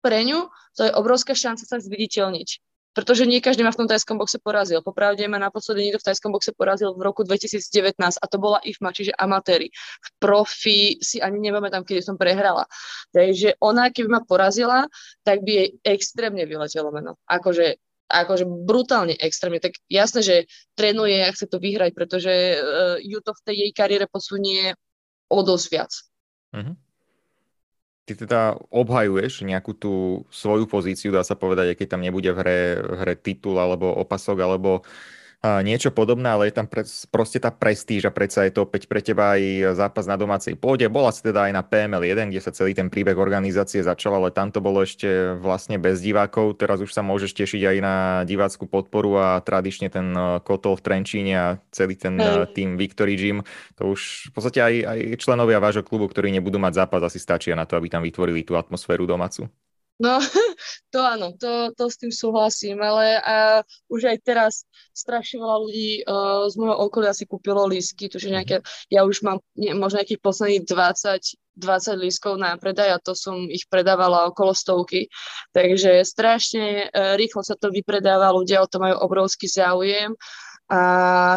pre 0.05 0.21
ňu 0.23 0.47
to 0.77 0.87
je 0.87 0.91
obrovská 0.93 1.33
šanca 1.33 1.65
sa 1.65 1.81
zviditeľniť. 1.81 2.49
Pretože 2.97 3.29
nie 3.29 3.45
každý 3.45 3.61
ma 3.61 3.69
v 3.69 3.85
tom 3.85 3.85
tajskom 3.85 4.17
boxe 4.17 4.41
porazil. 4.41 4.81
Popravde 4.81 5.21
ma 5.29 5.37
naposledy 5.37 5.85
niekto 5.85 6.01
v 6.01 6.07
tajskom 6.09 6.33
boxe 6.33 6.49
porazil 6.57 6.97
v 6.97 7.05
roku 7.05 7.21
2019 7.21 7.93
a 8.01 8.25
to 8.25 8.37
bola 8.41 8.57
IFMA, 8.65 8.89
čiže 8.89 9.13
amatéri. 9.13 9.69
V 10.01 10.09
profi 10.17 10.97
si 10.97 11.21
ani 11.21 11.37
tam, 11.69 11.85
kedy 11.85 12.01
som 12.01 12.17
prehrala. 12.17 12.65
Takže 13.13 13.61
ona, 13.61 13.93
keby 13.93 14.09
ma 14.09 14.21
porazila, 14.25 14.89
tak 15.21 15.45
by 15.45 15.51
jej 15.53 15.69
extrémne 15.85 16.41
vyletelo 16.49 16.89
meno. 16.89 17.21
Akože 17.29 17.77
akože 18.07 18.47
brutálne 18.47 19.19
extrémne, 19.19 19.59
tak 19.59 19.75
jasné, 19.91 20.23
že 20.23 20.35
trénuje 20.79 21.27
a 21.27 21.33
chce 21.35 21.43
to 21.51 21.59
vyhrať, 21.59 21.91
pretože 21.91 22.31
uh, 22.31 22.95
ju 23.03 23.19
to 23.19 23.35
v 23.35 23.43
tej 23.43 23.55
jej 23.67 23.71
kariére 23.75 24.07
posunie 24.07 24.73
o 25.27 25.43
dosť 25.43 25.67
viac. 25.67 25.91
Uh-huh. 26.55 26.73
Ty 28.07 28.13
teda 28.15 28.41
obhajuješ 28.71 29.43
nejakú 29.43 29.75
tú 29.75 30.23
svoju 30.31 30.63
pozíciu, 30.63 31.11
dá 31.11 31.27
sa 31.27 31.35
povedať, 31.35 31.75
keď 31.75 31.87
tam 31.91 32.01
nebude 32.07 32.31
v 32.31 32.39
hre, 32.39 32.59
v 32.79 32.93
hre 33.03 33.13
titul 33.19 33.59
alebo 33.59 33.91
opasok, 33.99 34.39
alebo 34.39 34.87
niečo 35.45 35.93
podobné, 35.93 36.33
ale 36.33 36.49
je 36.49 36.57
tam 36.57 36.65
pre, 36.65 36.81
proste 37.13 37.37
tá 37.37 37.53
prestíž 37.53 38.09
a 38.09 38.11
predsa 38.11 38.49
je 38.49 38.57
to 38.57 38.65
opäť 38.65 38.89
pre 38.89 39.05
teba 39.05 39.37
aj 39.37 39.73
zápas 39.77 40.09
na 40.09 40.17
domácej 40.17 40.57
pôde. 40.57 40.89
Bola 40.89 41.13
si 41.13 41.21
teda 41.21 41.45
aj 41.45 41.53
na 41.53 41.61
PML 41.61 42.01
1, 42.01 42.33
kde 42.33 42.41
sa 42.41 42.49
celý 42.49 42.73
ten 42.73 42.89
príbeh 42.89 43.13
organizácie 43.13 43.85
začal, 43.85 44.17
ale 44.17 44.33
tam 44.33 44.49
to 44.49 44.59
bolo 44.59 44.81
ešte 44.81 45.37
vlastne 45.37 45.77
bez 45.77 46.01
divákov. 46.01 46.57
Teraz 46.57 46.81
už 46.81 46.89
sa 46.89 47.05
môžeš 47.05 47.37
tešiť 47.37 47.61
aj 47.69 47.77
na 47.79 47.95
divácku 48.25 48.65
podporu 48.65 49.13
a 49.21 49.27
tradične 49.45 49.93
ten 49.93 50.09
e, 50.09 50.41
kotol 50.41 50.73
v 50.73 50.83
Trenčíne 50.83 51.33
a 51.37 51.47
celý 51.69 51.93
ten 51.93 52.17
hey. 52.17 52.49
tým 52.57 52.73
Victory 52.75 53.13
Gym. 53.13 53.45
To 53.77 53.93
už 53.93 54.29
v 54.29 54.31
podstate 54.33 54.59
aj, 54.59 54.73
aj 54.89 54.99
členovia 55.21 55.61
vášho 55.61 55.85
klubu, 55.85 56.09
ktorí 56.09 56.33
nebudú 56.33 56.57
mať 56.57 56.81
zápas, 56.81 57.05
asi 57.05 57.21
stačia 57.21 57.53
na 57.53 57.69
to, 57.69 57.77
aby 57.77 57.93
tam 57.93 58.01
vytvorili 58.01 58.41
tú 58.41 58.57
atmosféru 58.57 59.05
domácu. 59.05 59.45
No, 59.97 60.21
to 60.89 60.99
áno, 61.03 61.35
to, 61.35 61.75
to 61.75 61.91
s 61.91 61.99
tým 61.99 62.11
súhlasím, 62.15 62.79
ale 62.79 63.19
a 63.19 63.35
už 63.91 64.07
aj 64.07 64.17
teraz 64.23 64.53
strašne 64.95 65.43
veľa 65.43 65.57
ľudí 65.59 65.91
uh, 66.07 66.47
z 66.47 66.55
môjho 66.55 66.75
okolia 66.79 67.11
si 67.11 67.27
kúpilo 67.27 67.67
lísky, 67.67 68.07
tuže 68.07 68.31
nejaké, 68.31 68.63
ja 68.87 69.03
už 69.03 69.19
mám 69.23 69.43
ne, 69.59 69.75
možno 69.75 69.99
nejakých 69.99 70.23
posledných 70.23 70.63
20, 70.63 71.59
20 71.59 72.03
lískov 72.07 72.39
na 72.39 72.55
predaj 72.55 72.95
a 72.95 73.03
to 73.03 73.11
som 73.17 73.51
ich 73.51 73.67
predávala 73.67 74.31
okolo 74.31 74.55
stovky, 74.55 75.11
takže 75.51 76.07
strašne 76.07 76.87
uh, 76.87 77.19
rýchlo 77.19 77.43
sa 77.43 77.59
to 77.59 77.67
vypredáva, 77.67 78.31
ľudia 78.31 78.63
o 78.63 78.67
to 78.71 78.79
majú 78.79 78.95
obrovský 79.03 79.51
záujem 79.51 80.15
a 80.71 80.81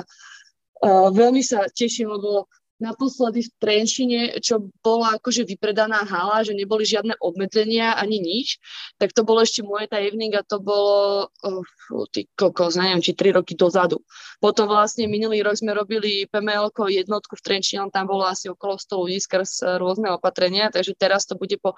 uh, 0.02 1.08
veľmi 1.10 1.42
sa 1.42 1.66
teším, 1.66 2.14
lebo 2.14 2.46
naposledy 2.80 3.44
v 3.46 3.50
Trenčine, 3.60 4.20
čo 4.40 4.72
bola 4.80 5.20
akože 5.20 5.44
vypredaná 5.44 6.02
hala, 6.08 6.40
že 6.40 6.56
neboli 6.56 6.88
žiadne 6.88 7.20
obmedzenia 7.20 7.94
ani 7.94 8.18
nič, 8.18 8.56
tak 8.96 9.12
to 9.12 9.22
bolo 9.22 9.44
ešte 9.44 9.60
moje 9.60 9.86
evening 9.92 10.32
a 10.34 10.42
to 10.42 10.58
bolo 10.58 11.28
oh, 11.44 11.64
ty 12.10 12.26
kokos, 12.34 12.80
neviem, 12.80 13.04
či 13.04 13.12
3 13.12 13.36
roky 13.36 13.52
dozadu. 13.52 14.00
Potom 14.40 14.66
vlastne 14.66 15.04
minulý 15.04 15.44
rok 15.44 15.60
sme 15.60 15.76
robili 15.76 16.24
PML 16.32 16.72
jednotku 16.72 17.36
v 17.36 17.44
Trenčine, 17.44 17.84
tam 17.92 18.08
bolo 18.08 18.24
asi 18.24 18.48
okolo 18.48 18.80
100 18.80 18.96
ľudí 18.96 19.18
skrz 19.20 19.78
rôzne 19.78 20.08
opatrenia, 20.10 20.72
takže 20.72 20.96
teraz 20.96 21.28
to 21.28 21.36
bude 21.36 21.54
po 21.60 21.76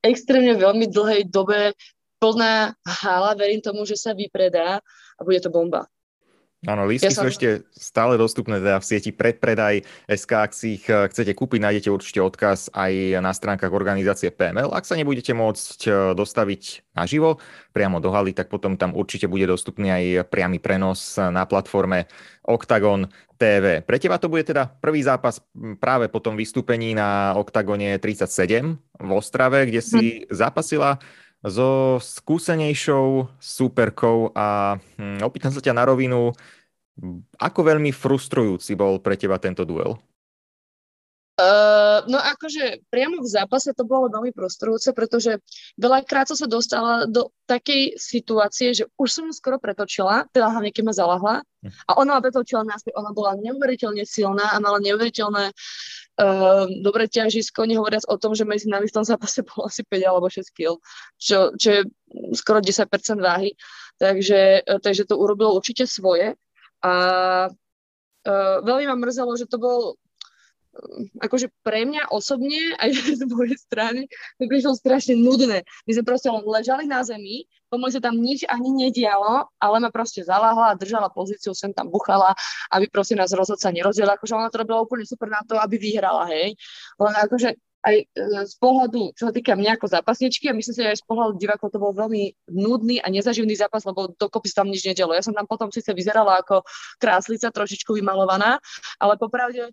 extrémne 0.00 0.56
veľmi 0.56 0.88
dlhej 0.88 1.28
dobe 1.28 1.76
plná 2.18 2.74
hala, 3.04 3.36
verím 3.38 3.62
tomu, 3.62 3.86
že 3.86 3.94
sa 3.94 4.16
vypredá 4.16 4.82
a 5.18 5.20
bude 5.22 5.38
to 5.38 5.52
bomba. 5.52 5.86
Áno, 6.66 6.90
lístky 6.90 7.14
ja 7.14 7.14
sú 7.14 7.22
som... 7.22 7.30
ešte 7.30 7.70
stále 7.70 8.18
dostupné 8.18 8.58
teda 8.58 8.82
v 8.82 8.88
sieti 8.90 9.14
predpredaj 9.14 9.86
SK, 10.10 10.32
ak 10.42 10.50
si 10.50 10.74
ich 10.74 10.90
chcete 10.90 11.30
kúpiť, 11.30 11.62
nájdete 11.62 11.88
určite 11.94 12.18
odkaz 12.18 12.74
aj 12.74 13.22
na 13.22 13.30
stránkach 13.30 13.70
organizácie 13.70 14.34
PML. 14.34 14.74
Ak 14.74 14.82
sa 14.82 14.98
nebudete 14.98 15.30
môcť 15.38 15.78
eh, 15.86 15.94
dostaviť 16.18 16.90
naživo 16.98 17.38
priamo 17.70 18.02
do 18.02 18.10
haly, 18.10 18.34
tak 18.34 18.50
potom 18.50 18.74
tam 18.74 18.90
určite 18.98 19.30
bude 19.30 19.46
dostupný 19.46 19.86
aj 19.86 20.04
priamy 20.34 20.58
prenos 20.58 21.14
na 21.14 21.46
platforme 21.46 22.10
Octagon 22.42 23.06
TV. 23.38 23.86
Pre 23.86 23.98
teba 24.02 24.18
to 24.18 24.26
bude 24.26 24.42
teda 24.42 24.66
prvý 24.66 25.06
zápas 25.06 25.38
práve 25.78 26.10
po 26.10 26.18
tom 26.18 26.34
vystúpení 26.34 26.90
na 26.90 27.38
Octagone 27.38 28.02
37 28.02 28.74
v 28.98 29.10
Ostrave, 29.14 29.70
kde 29.70 29.78
si 29.78 30.26
hm. 30.26 30.34
zapasila 30.34 30.98
so 31.46 31.98
skúsenejšou 32.02 33.30
superkou 33.38 34.34
a 34.34 34.78
hm, 34.98 35.22
opýtam 35.22 35.54
sa 35.54 35.62
ťa 35.62 35.76
na 35.76 35.86
rovinu, 35.86 36.34
ako 37.38 37.60
veľmi 37.62 37.94
frustrujúci 37.94 38.74
bol 38.74 38.98
pre 38.98 39.14
teba 39.14 39.38
tento 39.38 39.62
duel? 39.62 39.98
Uh, 41.38 42.02
no 42.10 42.18
akože 42.18 42.90
priamo 42.90 43.22
v 43.22 43.30
zápase 43.30 43.70
to 43.70 43.86
bolo 43.86 44.10
veľmi 44.10 44.34
frustrujúce, 44.34 44.90
pretože 44.90 45.38
veľakrát 45.78 46.26
som 46.26 46.34
sa 46.34 46.50
dostala 46.50 47.06
do 47.06 47.30
takej 47.46 47.94
situácie, 47.94 48.74
že 48.74 48.90
už 48.98 49.06
som 49.06 49.24
ju 49.30 49.38
skoro 49.38 49.62
pretočila, 49.62 50.26
teda 50.34 50.50
hlavne 50.50 50.74
keď 50.74 50.82
ma 50.82 50.94
zalahla 50.98 51.34
a 51.86 51.90
ona 51.94 52.18
ma 52.18 52.20
pretočila 52.26 52.66
náspäť, 52.66 52.98
ona 52.98 53.14
bola 53.14 53.38
neuveriteľne 53.38 54.02
silná 54.02 54.50
a 54.50 54.58
mala 54.58 54.82
neuveriteľné 54.82 55.54
uh, 56.18 56.66
dobre 56.82 57.06
ťažisko, 57.06 57.70
nehovoriac 57.70 58.02
o 58.10 58.18
tom, 58.18 58.34
že 58.34 58.42
medzi 58.42 58.66
nami 58.66 58.90
v 58.90 58.96
tom 58.98 59.06
zápase 59.06 59.42
bolo 59.46 59.70
asi 59.70 59.86
5 59.86 60.10
alebo 60.10 60.26
6 60.26 60.42
kg, 60.50 60.74
čo, 61.22 61.54
čo 61.54 61.68
je 61.70 61.80
skoro 62.34 62.58
10% 62.58 62.82
váhy, 63.22 63.54
takže, 64.02 64.66
uh, 64.66 64.82
takže 64.82 65.06
to 65.06 65.14
urobilo 65.14 65.54
určite 65.54 65.86
svoje. 65.86 66.34
A 66.82 66.92
uh, 68.26 68.56
veľmi 68.66 68.90
ma 68.90 68.98
mrzelo, 68.98 69.38
že 69.38 69.46
to 69.46 69.62
bol 69.62 69.94
akože 71.18 71.50
pre 71.62 71.84
mňa 71.84 72.10
osobne, 72.10 72.74
aj 72.82 72.90
z 73.18 73.22
mojej 73.26 73.58
strany, 73.58 74.06
to 74.38 74.44
prišlo 74.46 74.74
strašne 74.78 75.18
nudné. 75.18 75.66
My 75.86 75.90
sme 75.94 76.04
proste 76.06 76.28
len 76.30 76.44
ležali 76.46 76.84
na 76.86 77.02
zemi, 77.02 77.46
pomaly 77.68 77.92
sa 77.92 78.02
tam 78.02 78.16
nič 78.16 78.48
ani 78.48 78.72
nedialo, 78.72 79.50
ale 79.60 79.76
ma 79.82 79.90
proste 79.92 80.24
zaláhla 80.24 80.72
a 80.72 80.78
držala 80.78 81.12
pozíciu, 81.12 81.52
sem 81.52 81.74
tam 81.74 81.92
buchala, 81.92 82.32
aby 82.72 82.88
proste 82.88 83.18
nás 83.18 83.34
rozhodca 83.34 83.68
nerozdiela. 83.68 84.16
Akože 84.16 84.34
ona 84.34 84.48
to 84.48 84.62
robila 84.64 84.80
úplne 84.80 85.04
super 85.04 85.28
na 85.28 85.44
to, 85.44 85.58
aby 85.60 85.76
vyhrala, 85.76 86.24
hej. 86.32 86.56
Len 86.96 87.14
akože 87.14 87.58
aj 87.78 87.96
e, 88.02 88.06
z 88.44 88.54
pohľadu, 88.58 89.14
čo 89.14 89.30
sa 89.30 89.32
týka 89.32 89.54
mňa 89.54 89.78
ako 89.78 89.86
zápasničky, 89.86 90.50
a 90.50 90.56
myslím 90.56 90.74
si, 90.74 90.82
že 90.82 90.92
aj 90.92 91.00
z 91.00 91.06
pohľadu 91.06 91.38
divákov 91.38 91.70
to 91.70 91.78
bol 91.78 91.94
veľmi 91.94 92.34
nudný 92.50 92.98
a 92.98 93.06
nezaživný 93.06 93.54
zápas, 93.54 93.86
lebo 93.86 94.10
dokopy 94.18 94.50
sa 94.50 94.62
tam 94.62 94.72
nič 94.74 94.82
nedelo. 94.82 95.14
Ja 95.14 95.22
som 95.22 95.36
tam 95.36 95.46
potom 95.46 95.70
síce 95.70 95.94
vyzerala 95.94 96.42
ako 96.42 96.66
kráslica, 96.98 97.54
trošičku 97.54 97.94
vymalovaná, 97.94 98.58
ale 98.98 99.14
popravde 99.14 99.70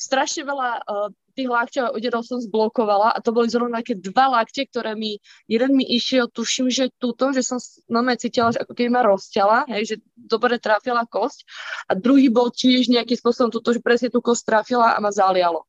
strašne 0.00 0.48
veľa 0.48 0.70
uh, 0.80 1.12
tých 1.36 1.48
lakťov 1.48 1.84
a 1.84 1.94
úderov 1.94 2.24
som 2.24 2.40
zblokovala 2.40 3.12
a 3.12 3.18
to 3.20 3.36
boli 3.36 3.52
zrovna 3.52 3.84
také 3.84 4.00
dva 4.00 4.32
lakte, 4.32 4.64
ktoré 4.64 4.96
mi, 4.96 5.20
jeden 5.46 5.76
mi 5.76 5.84
išiel, 5.84 6.32
tuším, 6.32 6.72
že 6.72 6.88
túto, 6.96 7.30
že 7.36 7.44
som 7.44 7.60
normálne 7.86 8.18
cítila, 8.18 8.50
že 8.52 8.64
ako 8.64 8.72
keby 8.72 8.88
ma 8.88 9.04
rozťala, 9.04 9.68
hej, 9.76 9.82
že 9.84 9.96
dobre 10.16 10.56
trafila 10.56 11.04
kosť 11.04 11.44
a 11.86 11.92
druhý 11.96 12.32
bol 12.32 12.48
tiež 12.48 12.88
nejakým 12.88 13.20
spôsobom 13.20 13.52
túto, 13.52 13.76
že 13.76 13.84
presne 13.84 14.08
tú 14.08 14.24
kosť 14.24 14.42
trafila 14.48 14.96
a 14.96 14.98
ma 14.98 15.12
zalialo. 15.12 15.64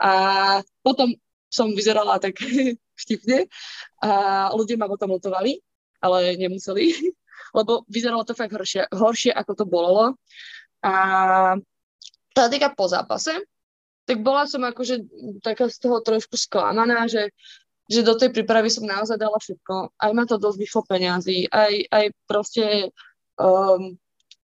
A 0.00 0.10
potom 0.84 1.16
som 1.52 1.72
vyzerala 1.72 2.16
tak 2.16 2.40
vtipne 3.02 3.48
a 4.00 4.48
ľudia 4.54 4.80
ma 4.80 4.88
potom 4.88 5.12
lutovali, 5.12 5.60
ale 6.00 6.36
nemuseli, 6.36 7.12
lebo 7.58 7.84
vyzeralo 7.88 8.24
to 8.24 8.32
fakt 8.36 8.52
horšie, 8.54 8.88
horšie 8.92 9.32
ako 9.32 9.52
to 9.56 9.64
bolo. 9.68 10.16
A 10.82 10.92
tá 12.32 12.48
týka 12.48 12.72
po 12.72 12.88
zápase, 12.88 13.36
tak 14.06 14.18
bola 14.20 14.44
som 14.50 14.62
akože 14.66 15.06
taká 15.42 15.70
z 15.70 15.78
toho 15.78 16.02
trošku 16.02 16.34
sklamaná, 16.34 17.06
že, 17.06 17.30
že 17.86 18.02
do 18.02 18.18
tej 18.18 18.34
prípravy 18.34 18.68
som 18.70 18.86
naozaj 18.86 19.18
dala 19.18 19.38
všetko. 19.38 19.94
Aj 19.94 20.10
ma 20.10 20.24
to 20.26 20.42
dosť 20.42 20.58
vyšlo 20.58 20.82
peniazy, 20.86 21.46
aj, 21.50 21.72
aj 21.90 22.04
proste 22.26 22.90
um, 23.38 23.98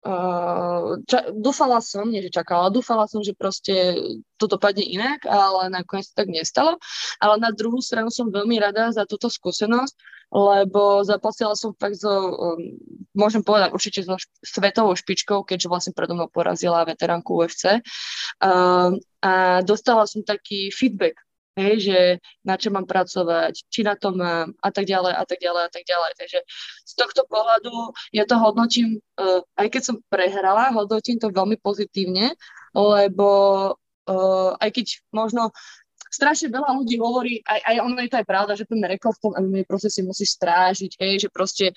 Uh, 0.08 1.04
ča- 1.04 1.36
dúfala 1.36 1.84
som, 1.84 2.08
nie 2.08 2.24
že 2.24 2.32
čakala, 2.32 2.72
dúfala 2.72 3.12
som, 3.12 3.20
že 3.20 3.36
proste 3.36 3.76
to 4.40 4.48
dopadne 4.48 4.80
inak, 4.86 5.28
ale 5.28 5.68
nakoniec 5.68 6.08
tak 6.16 6.32
nestalo. 6.32 6.80
Ale 7.20 7.42
na 7.44 7.52
druhú 7.52 7.84
stranu 7.84 8.08
som 8.08 8.32
veľmi 8.32 8.56
rada 8.56 8.88
za 8.96 9.04
túto 9.04 9.28
skúsenosť, 9.28 10.00
lebo 10.32 11.04
zapasila 11.08 11.56
som 11.56 11.72
fakt 11.80 12.04
so, 12.04 12.12
um, 12.12 12.60
môžem 13.16 13.40
povedať 13.44 13.72
určite 13.72 14.00
so 14.04 14.20
svetovou 14.44 14.94
špičkou, 14.94 15.48
keďže 15.48 15.72
vlastne 15.72 15.94
predo 15.96 16.20
mnou 16.20 16.28
porazila 16.28 16.84
veteránku 16.84 17.32
UFC. 17.32 17.80
Uh, 18.44 18.96
a 19.24 19.64
dostala 19.64 20.04
som 20.04 20.22
taký 20.28 20.70
feedback 20.70 21.16
hej, 21.58 21.76
že 21.90 22.00
na 22.46 22.56
čo 22.56 22.70
mám 22.70 22.86
pracovať, 22.86 23.66
či 23.68 23.82
na 23.82 23.98
to 23.98 24.14
mám 24.14 24.54
a 24.62 24.70
tak 24.70 24.86
ďalej 24.86 25.14
a 25.18 25.24
tak 25.26 25.42
ďalej 25.42 25.64
a 25.66 25.72
tak 25.74 25.84
ďalej. 25.90 26.12
Takže 26.22 26.40
z 26.86 26.94
tohto 26.94 27.26
pohľadu 27.26 27.74
ja 28.14 28.30
to 28.30 28.38
hodnotím, 28.38 29.02
uh, 29.18 29.42
aj 29.58 29.68
keď 29.74 29.82
som 29.82 29.96
prehrala, 30.08 30.70
hodnotím 30.72 31.18
to 31.18 31.34
veľmi 31.34 31.58
pozitívne, 31.58 32.38
lebo 32.78 33.30
uh, 33.74 34.52
aj 34.62 34.70
keď 34.70 35.02
možno 35.10 35.50
strašne 36.12 36.52
veľa 36.52 36.72
ľudí 36.78 36.96
hovorí, 37.00 37.44
aj, 37.44 37.60
aj 37.64 37.76
ono 37.84 38.00
je 38.02 38.10
to 38.12 38.20
aj 38.20 38.28
pravda, 38.28 38.54
že 38.56 38.68
ten 38.68 38.82
rekord 38.84 39.16
v 39.20 39.24
tom 39.24 39.34
MMA 39.36 39.68
proste 39.68 39.92
si 39.92 40.02
musí 40.04 40.24
strážiť, 40.24 41.00
hej, 41.00 41.28
že 41.28 41.30
proste 41.32 41.72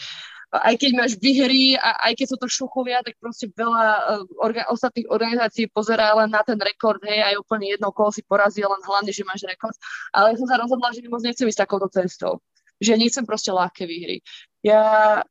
aj 0.51 0.75
keď 0.83 0.91
máš 0.99 1.13
výhry 1.15 1.79
a 1.79 2.11
aj 2.11 2.13
keď 2.19 2.27
sú 2.27 2.37
to 2.43 2.51
šuchovia, 2.51 3.07
tak 3.07 3.15
proste 3.23 3.47
veľa 3.55 3.87
uh, 3.87 4.43
orga- 4.43 4.67
ostatných 4.67 5.07
organizácií 5.07 5.71
pozerá 5.71 6.11
len 6.19 6.35
na 6.35 6.43
ten 6.43 6.59
rekord, 6.59 6.99
hej, 7.07 7.23
aj 7.23 7.39
úplne 7.39 7.71
jedno 7.71 7.95
koho 7.95 8.11
si 8.11 8.27
porazil, 8.27 8.67
len 8.67 8.83
hlavne, 8.83 9.15
že 9.15 9.23
máš 9.23 9.47
rekord. 9.47 9.79
Ale 10.11 10.35
ja 10.35 10.37
som 10.43 10.51
sa 10.51 10.59
rozhodla, 10.59 10.91
že 10.91 11.07
moc 11.07 11.23
nechcem 11.23 11.47
ísť 11.47 11.63
takouto 11.63 11.87
cestou. 11.87 12.43
Že 12.83 12.99
nechcem 12.99 13.23
proste 13.23 13.55
ľahké 13.55 13.87
výhry. 13.87 14.27
Ja 14.67 15.23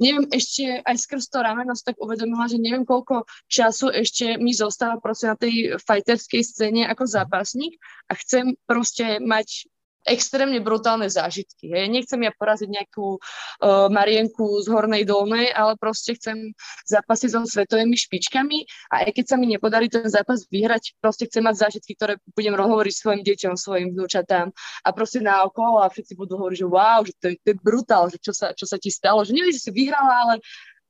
neviem, 0.00 0.28
ešte 0.30 0.80
aj 0.84 0.96
skrz 0.96 1.28
to 1.28 1.42
rameno 1.42 1.74
tak 1.76 1.96
uvedomila, 1.98 2.46
že 2.48 2.60
neviem, 2.60 2.86
koľko 2.86 3.24
času 3.48 3.90
ešte 3.92 4.36
mi 4.38 4.52
zostáva 4.54 5.00
proste 5.02 5.28
na 5.28 5.36
tej 5.36 5.76
fighterskej 5.80 6.42
scéne 6.44 6.82
ako 6.88 7.04
zápasník 7.08 7.76
a 8.08 8.16
chcem 8.16 8.56
proste 8.64 9.20
mať 9.20 9.71
extrémne 10.06 10.58
brutálne 10.58 11.06
zážitky. 11.06 11.70
Hej. 11.70 11.90
Nechcem 11.90 12.20
ja 12.26 12.32
poraziť 12.34 12.68
nejakú 12.68 13.18
uh, 13.18 13.88
Marienku 13.88 14.62
z 14.62 14.66
Hornej 14.70 15.06
Dolnej, 15.06 15.54
ale 15.54 15.78
proste 15.78 16.18
chcem 16.18 16.54
zápasy 16.86 17.30
so 17.30 17.42
svetovými 17.46 17.94
špičkami 17.94 18.58
a 18.90 19.06
aj 19.06 19.10
keď 19.14 19.24
sa 19.30 19.36
mi 19.38 19.46
nepodarí 19.50 19.86
ten 19.86 20.06
zápas 20.10 20.46
vyhrať, 20.50 20.98
proste 20.98 21.30
chcem 21.30 21.46
mať 21.46 21.68
zážitky, 21.68 21.94
ktoré 21.94 22.18
budem 22.34 22.54
hovoriť 22.54 22.94
svojim 22.94 23.22
deťom, 23.22 23.54
svojim 23.54 23.94
vnúčatám 23.94 24.50
a 24.82 24.88
proste 24.90 25.22
na 25.22 25.46
okolo 25.46 25.82
a 25.82 25.90
všetci 25.90 26.18
budú 26.18 26.38
hovoriť, 26.38 26.58
že 26.58 26.66
wow, 26.66 27.00
že 27.06 27.14
to 27.18 27.26
je, 27.32 27.36
to 27.42 27.48
je 27.54 27.56
brutál, 27.62 28.10
že 28.10 28.18
čo 28.18 28.34
sa, 28.34 28.50
čo 28.54 28.66
sa 28.66 28.76
ti 28.78 28.90
stalo, 28.90 29.22
že 29.22 29.34
neviem, 29.34 29.54
že 29.54 29.62
si 29.62 29.70
vyhrala, 29.70 30.14
ale 30.28 30.34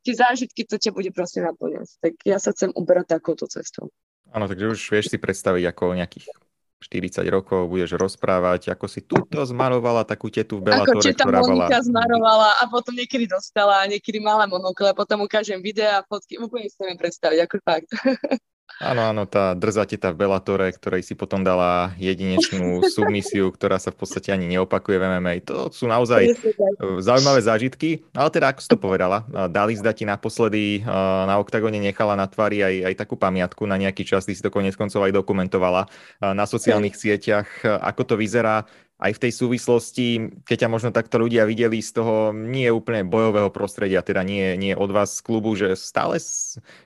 tie 0.03 0.15
zážitky, 0.19 0.67
to 0.67 0.77
ťa 0.77 0.91
bude 0.91 1.11
proste 1.15 1.41
naplňať. 1.41 2.01
Tak 2.03 2.13
ja 2.27 2.43
sa 2.43 2.51
chcem 2.51 2.75
uberať 2.75 3.19
takouto 3.19 3.47
cestou. 3.47 3.93
Áno, 4.33 4.49
takže 4.49 4.73
už 4.73 4.81
vieš 4.91 5.13
si 5.13 5.19
predstaviť 5.21 5.65
ako 5.71 5.93
nejakých 5.93 6.27
40 6.83 7.23
rokov 7.31 7.71
budeš 7.71 7.95
rozprávať, 7.95 8.75
ako 8.75 8.87
si 8.91 9.01
túto 9.07 9.39
zmarovala 9.47 10.03
takú 10.03 10.29
tetu 10.29 10.59
v 10.59 10.69
Bellatore, 10.69 10.99
Ako 10.99 11.23
ktorá 11.23 11.41
bola... 11.41 11.67
zmarovala 11.71 12.51
a 12.59 12.65
potom 12.67 12.93
niekedy 12.99 13.31
dostala 13.31 13.81
a 13.81 13.89
niekedy 13.89 14.19
mala 14.19 14.51
monokle 14.51 14.91
a 14.91 14.95
potom 14.99 15.23
ukážem 15.23 15.63
videa 15.63 16.03
a 16.03 16.07
fotky. 16.07 16.37
Úplne 16.43 16.67
si 16.67 16.77
neviem 16.83 16.99
predstaviť, 16.99 17.39
ako 17.47 17.55
fakt. 17.63 17.89
Áno, 18.83 19.07
áno, 19.07 19.31
tá 19.31 19.55
drzá 19.55 19.87
teta 19.87 20.11
v 20.11 20.27
Bellatore, 20.27 20.75
ktorej 20.75 21.07
si 21.07 21.15
potom 21.15 21.47
dala 21.47 21.95
jedinečnú 22.03 22.83
submisiu, 22.95 23.55
ktorá 23.55 23.79
sa 23.79 23.95
v 23.95 24.03
podstate 24.03 24.35
ani 24.35 24.51
neopakuje 24.51 24.99
v 24.99 25.05
MMA. 25.07 25.33
To 25.47 25.71
sú 25.71 25.87
naozaj 25.87 26.35
zaujímavé 26.99 27.41
zážitky, 27.47 28.03
ale 28.11 28.35
teda 28.35 28.51
ako 28.51 28.61
si 28.61 28.69
to 28.75 28.79
povedala, 28.91 29.23
Dali 29.47 29.79
zda 29.79 29.95
ti 29.95 30.03
naposledy 30.03 30.83
na 31.29 31.39
oktagone 31.39 31.79
nechala 31.79 32.19
na 32.19 32.27
tvári 32.27 32.59
aj, 32.65 32.91
aj 32.91 32.95
takú 32.99 33.15
pamiatku 33.15 33.63
na 33.71 33.79
nejaký 33.79 34.03
čas, 34.03 34.27
ty 34.27 34.35
si 34.35 34.43
to 34.43 34.51
konec 34.51 34.75
koncov 34.75 35.07
aj 35.07 35.15
dokumentovala 35.15 35.87
na 36.19 36.43
sociálnych 36.43 36.99
sieťach, 36.99 37.63
ako 37.63 38.03
to 38.03 38.15
vyzerá 38.19 38.67
aj 39.03 39.19
v 39.19 39.23
tej 39.27 39.33
súvislosti, 39.35 40.07
keď 40.47 40.67
ťa 40.67 40.69
možno 40.71 40.91
takto 40.95 41.19
ľudia 41.19 41.43
videli 41.43 41.83
z 41.83 41.99
toho 41.99 42.31
nie 42.31 42.71
úplne 42.71 43.03
bojového 43.03 43.51
prostredia, 43.51 44.07
teda 44.07 44.23
nie, 44.23 44.55
nie 44.55 44.79
od 44.79 44.95
vás 44.95 45.19
z 45.19 45.25
klubu, 45.27 45.59
že 45.59 45.75
stále 45.75 46.23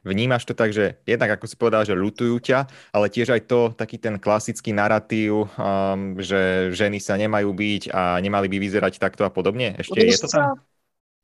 vnímaš 0.01 0.49
to 0.49 0.57
tak, 0.57 0.73
že 0.73 0.97
jednak 1.05 1.37
ako 1.37 1.45
si 1.45 1.57
povedal, 1.61 1.85
že 1.85 1.93
lutujú 1.93 2.41
ťa, 2.41 2.65
ale 2.97 3.13
tiež 3.13 3.37
aj 3.37 3.43
to, 3.45 3.61
taký 3.77 4.01
ten 4.01 4.17
klasický 4.17 4.73
narratív, 4.73 5.53
um, 5.61 6.17
že 6.17 6.73
ženy 6.73 6.97
sa 7.05 7.21
nemajú 7.21 7.53
byť 7.53 7.93
a 7.93 8.17
nemali 8.25 8.49
by 8.49 8.57
vyzerať 8.57 8.97
takto 8.97 9.29
a 9.29 9.31
podobne. 9.31 9.77
Ešte 9.77 10.01
je 10.01 10.17
to 10.17 10.33
tam? 10.33 10.57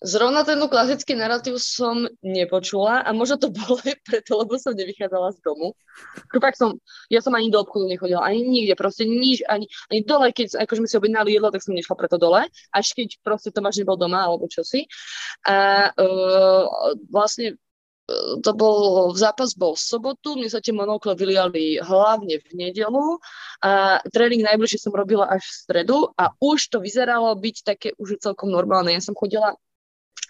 Zrovna 0.03 0.43
ten 0.43 0.59
klasický 0.59 1.15
narratív 1.15 1.63
som 1.63 2.11
nepočula 2.27 3.07
a 3.07 3.15
možno 3.15 3.39
to 3.39 3.55
bolo 3.55 3.79
aj 3.87 3.95
preto, 4.03 4.35
lebo 4.35 4.59
som 4.59 4.75
nevychádzala 4.75 5.31
z 5.31 5.39
domu. 5.47 5.79
Fakt 6.35 6.59
som, 6.59 6.75
ja 7.07 7.23
som 7.23 7.31
ani 7.39 7.55
do 7.55 7.63
obchodu 7.63 7.87
nechodila, 7.87 8.27
ani 8.27 8.43
nikde, 8.43 8.75
proste 8.75 9.07
nič, 9.07 9.47
ani, 9.47 9.71
ani 9.95 10.03
dole, 10.03 10.35
keď 10.35 10.59
akože 10.67 10.83
my 10.83 10.89
si 10.91 10.99
objednali 10.99 11.31
jedlo, 11.39 11.55
tak 11.55 11.63
som 11.63 11.79
nešla 11.79 11.95
preto 11.95 12.19
dole, 12.19 12.51
až 12.75 12.87
keď 12.99 13.23
proste 13.23 13.55
Tomáš 13.55 13.79
nebol 13.79 13.95
doma 13.95 14.27
alebo 14.27 14.51
čosi. 14.51 14.91
A 15.47 15.87
uh, 15.95 16.67
vlastne 17.07 17.55
e, 17.55 17.57
to 18.43 18.51
bol, 18.59 19.15
zápas 19.15 19.55
bol 19.55 19.79
v 19.79 19.87
sobotu, 19.87 20.35
mne 20.35 20.51
sa 20.51 20.59
tie 20.59 20.75
monokle 20.75 21.15
vyliali 21.15 21.79
hlavne 21.79 22.43
v 22.43 22.49
nedelu 22.59 23.23
a 23.63 24.03
tréning 24.11 24.43
najbližšie 24.43 24.83
som 24.83 24.99
robila 24.99 25.31
až 25.31 25.47
v 25.47 25.59
stredu 25.63 26.11
a 26.19 26.35
už 26.43 26.75
to 26.75 26.83
vyzeralo 26.83 27.39
byť 27.39 27.57
také 27.63 27.89
už 28.03 28.19
celkom 28.19 28.51
normálne. 28.51 28.91
Ja 28.91 28.99
som 28.99 29.15
chodila 29.15 29.55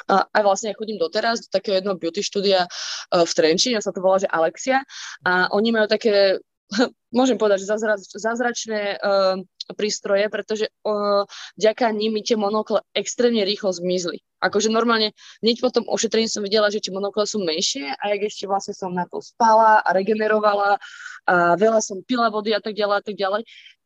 a, 0.08 0.26
a 0.26 0.38
vlastne 0.42 0.72
ja 0.72 0.78
chodím 0.78 0.98
doteraz 0.98 1.46
do 1.46 1.48
takého 1.52 1.78
jedného 1.78 1.98
beauty 1.98 2.22
štúdia 2.24 2.66
uh, 2.66 3.24
v 3.26 3.32
Trenčine, 3.32 3.82
sa 3.82 3.94
to 3.94 4.02
volá, 4.02 4.22
že 4.22 4.30
Alexia 4.30 4.82
a 5.26 5.50
oni 5.52 5.70
majú 5.70 5.86
také 5.86 6.40
môžem 7.18 7.36
povedať, 7.36 7.64
že 7.64 7.70
zázrač, 7.70 8.00
zázračné 8.08 8.96
uh, 8.98 9.36
prístroje, 9.76 10.26
pretože 10.32 10.66
uh, 10.84 11.24
vďaka 11.60 11.92
nimi 11.92 12.24
tie 12.24 12.36
monokle 12.36 12.80
extrémne 12.96 13.44
rýchlo 13.44 13.72
zmizli. 13.72 14.24
Akože 14.42 14.74
normálne, 14.74 15.14
hneď 15.38 15.62
po 15.62 15.70
tom 15.70 15.86
ošetrení 15.86 16.26
som 16.26 16.42
videla, 16.42 16.66
že 16.72 16.82
tie 16.82 16.90
monokle 16.90 17.22
sú 17.28 17.38
menšie 17.44 17.94
a 17.94 18.04
jak 18.16 18.26
ešte 18.26 18.50
vlastne 18.50 18.74
som 18.74 18.90
na 18.90 19.06
to 19.06 19.22
spala 19.22 19.78
a 19.84 19.88
regenerovala 19.94 20.82
a 21.30 21.54
veľa 21.54 21.78
som 21.78 22.02
pila 22.02 22.26
vody 22.26 22.50
a 22.50 22.58
tak 22.58 22.74
ďalej 22.74 22.96
a 22.98 23.04
tak 23.06 23.14
ďalej, 23.14 23.42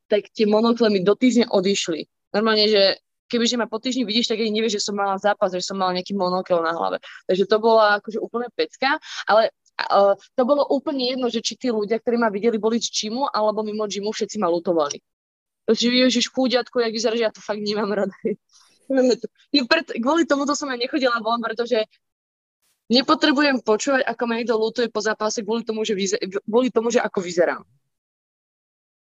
tak 0.08 0.22
tie 0.32 0.48
monokle 0.48 0.88
mi 0.88 1.04
do 1.04 1.12
týždňa 1.12 1.52
odišli. 1.52 2.08
Normálne, 2.32 2.66
že 2.72 2.82
kebyže 3.26 3.56
ma 3.58 3.66
po 3.66 3.78
týždni 3.78 4.06
vidíš, 4.06 4.30
tak 4.30 4.40
aj 4.40 4.50
nevieš, 4.50 4.80
že 4.80 4.86
som 4.90 4.94
mala 4.94 5.18
zápas, 5.18 5.52
že 5.52 5.62
som 5.62 5.76
mala 5.78 5.98
nejaký 5.98 6.14
monokel 6.14 6.62
na 6.62 6.72
hlave. 6.72 7.02
Takže 7.26 7.44
to 7.46 7.56
bola 7.58 7.98
akože 7.98 8.18
úplne 8.22 8.48
pecka, 8.54 8.98
ale 9.26 9.50
uh, 9.90 10.14
to 10.34 10.42
bolo 10.42 10.64
úplne 10.66 11.12
jedno, 11.12 11.26
že 11.28 11.42
či 11.42 11.58
tí 11.58 11.68
ľudia, 11.68 11.98
ktorí 12.00 12.16
ma 12.16 12.30
videli, 12.30 12.56
boli 12.56 12.78
z 12.78 12.88
čimu, 12.88 13.28
alebo 13.30 13.66
mimo 13.66 13.84
džimu, 13.84 14.10
všetci 14.10 14.38
ma 14.38 14.48
lutovali. 14.48 15.02
Takže 15.66 15.86
ježiš, 15.90 16.30
chúďatko, 16.30 16.78
jak 16.78 16.94
vyzerá, 16.94 17.14
že 17.18 17.26
ja 17.26 17.34
to 17.34 17.42
fakt 17.42 17.58
nemám 17.58 17.90
rada. 17.90 18.14
Kvôli 19.98 20.22
tomuto 20.30 20.54
som 20.54 20.70
aj 20.70 20.78
nechodila 20.78 21.18
von, 21.18 21.42
pretože 21.42 21.90
nepotrebujem 22.86 23.58
počúvať, 23.66 24.06
ako 24.06 24.22
ma 24.30 24.38
niekto 24.38 24.54
lutuje 24.54 24.86
po 24.86 25.02
zápase 25.02 25.42
kvôli 25.42 25.66
tomu, 25.66 25.82
že, 25.82 25.98
vyzer- 25.98 26.22
kvôli 26.46 26.70
tomu, 26.70 26.94
že 26.94 27.02
ako 27.02 27.18
vyzerám. 27.18 27.66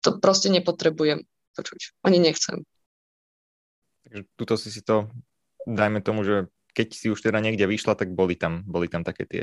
To 0.07 0.23
proste 0.23 0.47
nepotrebujem 0.55 1.27
počuť. 1.59 1.99
Ani 2.07 2.23
nechcem. 2.23 2.63
Takže 4.15 4.31
tuto 4.39 4.55
si 4.55 4.71
si 4.71 4.79
to, 4.87 5.11
dajme 5.67 5.99
tomu, 5.99 6.23
že 6.23 6.47
keď 6.71 6.89
si 6.95 7.11
už 7.11 7.19
teda 7.19 7.43
niekde 7.43 7.67
vyšla, 7.67 7.99
tak 7.99 8.15
boli 8.15 8.39
tam, 8.39 8.63
boli 8.63 8.87
tam 8.87 9.03
také 9.03 9.27
tie 9.27 9.43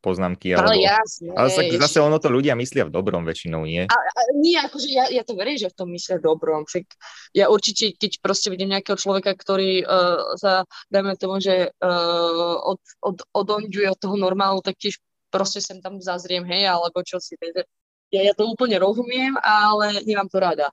poznámky. 0.00 0.56
Alebo... 0.56 0.72
Ale 0.72 0.80
jasne. 0.80 1.36
Ale 1.36 1.52
tak 1.52 1.68
zase 1.68 2.00
ono 2.00 2.16
to 2.16 2.32
ľudia 2.32 2.56
myslia 2.56 2.88
v 2.88 2.96
dobrom 2.96 3.28
väčšinou, 3.28 3.68
nie? 3.68 3.84
A, 3.84 3.92
a, 3.92 4.20
nie, 4.40 4.56
akože 4.56 4.88
ja, 4.88 5.12
ja 5.12 5.20
to 5.20 5.36
verím, 5.36 5.60
že 5.60 5.68
v 5.68 5.76
tom 5.76 5.92
myslia 5.92 6.16
v 6.16 6.32
dobrom. 6.32 6.64
Však 6.64 6.96
ja 7.36 7.52
určite, 7.52 7.92
keď 7.92 8.24
proste 8.24 8.48
vidím 8.48 8.72
nejakého 8.72 8.96
človeka, 8.96 9.36
ktorý 9.36 9.84
uh, 9.84 10.32
sa, 10.40 10.64
dajme 10.88 11.20
tomu, 11.20 11.36
že 11.36 11.76
uh, 11.76 12.56
od, 12.72 12.80
od, 13.04 13.20
odonďuje 13.36 13.92
od 13.92 14.00
toho 14.00 14.16
normálu, 14.16 14.64
tak 14.64 14.80
tiež 14.80 14.96
proste 15.28 15.60
sem 15.60 15.84
tam 15.84 16.00
zazriem, 16.00 16.48
hej, 16.48 16.72
alebo 16.72 17.04
čo 17.04 17.20
si. 17.20 17.36
Takže 17.36 17.68
ja, 18.16 18.32
ja 18.32 18.32
to 18.32 18.48
úplne 18.48 18.80
rozumiem, 18.80 19.36
ale 19.44 20.00
nemám 20.08 20.32
to 20.32 20.40
rada. 20.40 20.72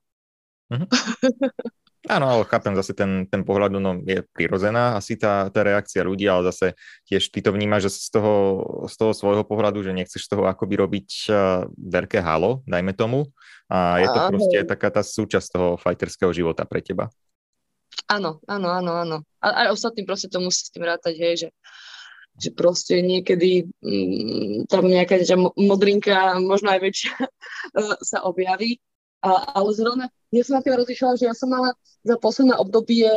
Uh-huh. 0.71 0.87
Áno, 2.03 2.27
ale 2.27 2.43
chápem 2.51 2.75
zase 2.75 2.91
ten, 2.91 3.31
ten 3.31 3.47
pohľad, 3.47 3.79
no 3.79 3.95
je 4.03 4.27
prirodzená 4.35 4.99
asi 4.99 5.15
tá, 5.15 5.47
tá 5.47 5.63
reakcia 5.63 6.03
ľudí, 6.03 6.27
ale 6.27 6.51
zase 6.51 6.75
tiež 7.07 7.31
ty 7.31 7.39
to 7.39 7.55
vnímaš 7.55 7.87
že 7.87 8.11
z 8.11 8.19
toho, 8.19 8.33
z 8.91 8.95
toho 8.99 9.11
svojho 9.15 9.47
pohľadu, 9.47 9.79
že 9.87 9.95
nechceš 9.95 10.27
z 10.27 10.35
toho 10.35 10.43
akoby 10.43 10.83
robiť 10.83 11.09
uh, 11.31 11.63
veľké 11.71 12.19
halo, 12.19 12.59
dajme 12.67 12.91
tomu, 12.91 13.31
a 13.71 14.03
je 14.03 14.07
to 14.11 14.19
a, 14.19 14.27
proste 14.27 14.57
taká 14.67 14.91
tá 14.91 14.99
súčasť 14.99 15.47
toho 15.47 15.69
fighterského 15.79 16.35
života 16.35 16.67
pre 16.67 16.83
teba. 16.83 17.07
Áno, 18.11 18.43
áno, 18.51 18.67
áno, 18.67 18.91
áno. 18.99 19.17
A 19.39 19.65
aj 19.65 19.79
ostatní 19.79 20.03
proste 20.03 20.27
to 20.27 20.43
musí 20.43 20.67
s 20.67 20.73
tým 20.75 20.83
rátať, 20.83 21.13
hej, 21.15 21.35
že, 21.47 21.49
že 22.35 22.49
proste 22.51 22.99
niekedy 22.99 23.71
mm, 23.79 24.67
tam 24.67 24.91
nejaká 24.91 25.23
modrinka, 25.55 26.35
možno 26.43 26.75
aj 26.75 26.79
väčšia, 26.83 27.15
sa 28.11 28.27
objaví. 28.27 28.83
A, 29.23 29.55
ale 29.55 29.69
zrovna, 29.71 30.05
ja 30.35 30.43
som 30.43 30.59
na 30.59 30.63
tým 30.63 30.75
rozlišila, 30.75 31.15
že 31.15 31.31
ja 31.31 31.35
som 31.35 31.47
mala 31.47 31.71
za 32.03 32.19
posledné 32.19 32.59
obdobie 32.59 33.07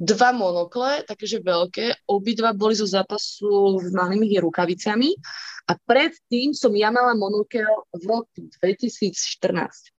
dva 0.00 0.32
monokle, 0.32 1.04
takéže 1.04 1.44
veľké, 1.44 2.08
obidva 2.08 2.56
boli 2.56 2.72
zo 2.72 2.88
zápasu 2.88 3.78
s 3.78 3.92
malými 3.92 4.40
rukavicami 4.40 5.12
a 5.68 5.76
predtým 5.76 6.56
som 6.56 6.72
ja 6.72 6.88
mala 6.88 7.12
monokel 7.12 7.68
v 7.92 8.02
roku 8.08 8.48
2014. 8.64 9.92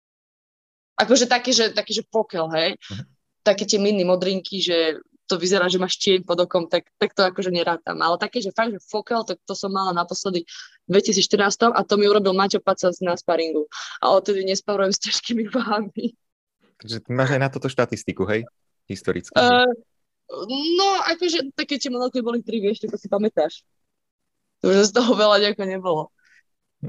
Akože 0.98 1.26
taký, 1.30 1.56
že, 1.56 1.72
taký, 1.72 2.02
že 2.02 2.04
pokel, 2.06 2.50
hej. 2.54 2.76
Uh-huh. 2.76 3.06
Také 3.46 3.64
tie 3.70 3.80
mini 3.80 4.04
modrinky, 4.06 4.60
že 4.60 5.00
to 5.28 5.40
vyzerá, 5.40 5.72
že 5.72 5.80
máš 5.80 5.96
tieň 6.00 6.28
pod 6.28 6.44
okom, 6.44 6.68
tak, 6.68 6.88
tak 7.00 7.16
to 7.16 7.24
akože 7.24 7.50
nerátam. 7.50 7.96
Ale 8.04 8.20
také, 8.20 8.44
že 8.44 8.52
fakt, 8.52 8.76
že 8.76 8.80
fokel, 8.84 9.24
tak 9.24 9.40
to 9.48 9.56
som 9.56 9.72
mala 9.72 9.96
naposledy 9.96 10.44
v 10.88 11.00
2014 11.00 11.72
a 11.72 11.80
to 11.88 11.96
mi 11.96 12.06
urobil 12.12 12.36
Maťo 12.36 12.60
Paca 12.60 12.92
na 13.00 13.16
sparingu. 13.16 13.66
A 14.04 14.12
odtedy 14.12 14.44
nesparujem 14.44 14.92
s 14.92 15.00
ťažkými 15.00 15.48
váhami. 15.56 16.16
Takže 16.84 16.98
máš 17.08 17.30
aj 17.36 17.42
na 17.42 17.50
toto 17.50 17.72
štatistiku, 17.72 18.28
hej? 18.28 18.44
Historicky. 18.92 19.32
Uh, 19.32 19.72
no, 20.52 20.88
akože 21.08 21.56
také 21.56 21.80
tie 21.80 21.88
monokly 21.88 22.20
boli 22.20 22.40
tri, 22.44 22.60
vieš, 22.60 22.84
to 22.84 23.00
si 23.00 23.08
pamätáš. 23.08 23.64
Takže 24.60 24.92
z 24.92 24.92
toho 24.92 25.16
veľa 25.16 25.40
nejako 25.40 25.64
nebolo. 25.64 26.04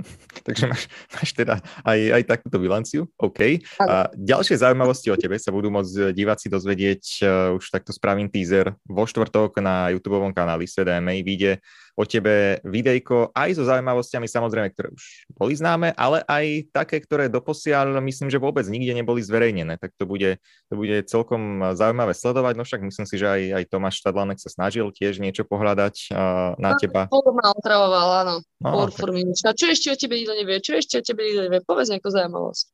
Takže 0.47 0.65
máš, 0.67 0.91
máš 1.15 1.31
teda 1.35 1.61
aj, 1.87 2.01
aj 2.21 2.23
takúto 2.27 2.57
bilanciu, 2.59 3.07
OK. 3.21 3.63
A 3.81 4.11
ďalšie 4.15 4.61
zaujímavosti 4.61 5.09
o 5.13 5.17
tebe 5.17 5.39
sa 5.39 5.55
budú 5.55 5.71
môcť 5.71 6.11
diváci 6.13 6.51
dozvedieť, 6.51 7.03
uh, 7.23 7.59
už 7.59 7.65
takto 7.71 7.95
spravím 7.95 8.29
teaser, 8.29 8.75
vo 8.87 9.05
štvrtok 9.07 9.61
na 9.63 9.91
YouTube 9.95 10.21
kanáli 10.35 10.67
SEDMA 10.67 11.23
vyjde 11.23 11.63
o 11.95 12.03
tebe 12.03 12.59
videjko 12.67 13.31
aj 13.31 13.55
so 13.55 13.63
zaujímavosťami 13.63 14.27
samozrejme, 14.27 14.69
ktoré 14.75 14.91
už 14.91 15.31
boli 15.31 15.55
známe, 15.55 15.95
ale 15.95 16.27
aj 16.27 16.75
také, 16.75 16.99
ktoré 16.99 17.31
doposiaľ 17.31 18.03
myslím, 18.03 18.29
že 18.35 18.43
vôbec 18.43 18.67
nikde 18.67 18.99
neboli 18.99 19.23
zverejnené, 19.23 19.79
tak 19.79 19.95
to 19.95 20.03
bude, 20.03 20.43
to 20.43 20.75
bude 20.75 21.07
celkom 21.07 21.73
zaujímavé 21.79 22.11
sledovať, 22.13 22.55
no 22.59 22.67
však 22.67 22.83
myslím 22.83 23.07
si, 23.07 23.15
že 23.15 23.27
aj, 23.31 23.43
aj 23.63 23.65
Tomáš 23.71 24.03
Štadlanek 24.03 24.43
sa 24.43 24.51
snažil 24.51 24.91
tiež 24.91 25.23
niečo 25.23 25.47
pohľadať 25.47 26.11
uh, 26.11 26.59
na 26.59 26.75
teba. 26.75 27.07
Ma 27.11 27.49
otravoval, 27.55 28.09
áno. 28.27 28.35
No, 28.59 28.91
tak... 28.91 29.55
Čo 29.55 29.67
ešte 29.71 29.95
o 29.95 29.97
tebe 29.99 30.19
nikto 30.19 30.35
nevie? 30.35 30.59
Čo 30.59 30.79
ešte 30.79 30.99
o 30.99 31.03
tebe 31.07 31.23
nikto 31.23 31.43
nevie? 31.47 31.61
Povedz 31.63 31.95
nejakú 31.95 32.11
zaujímavosť. 32.11 32.67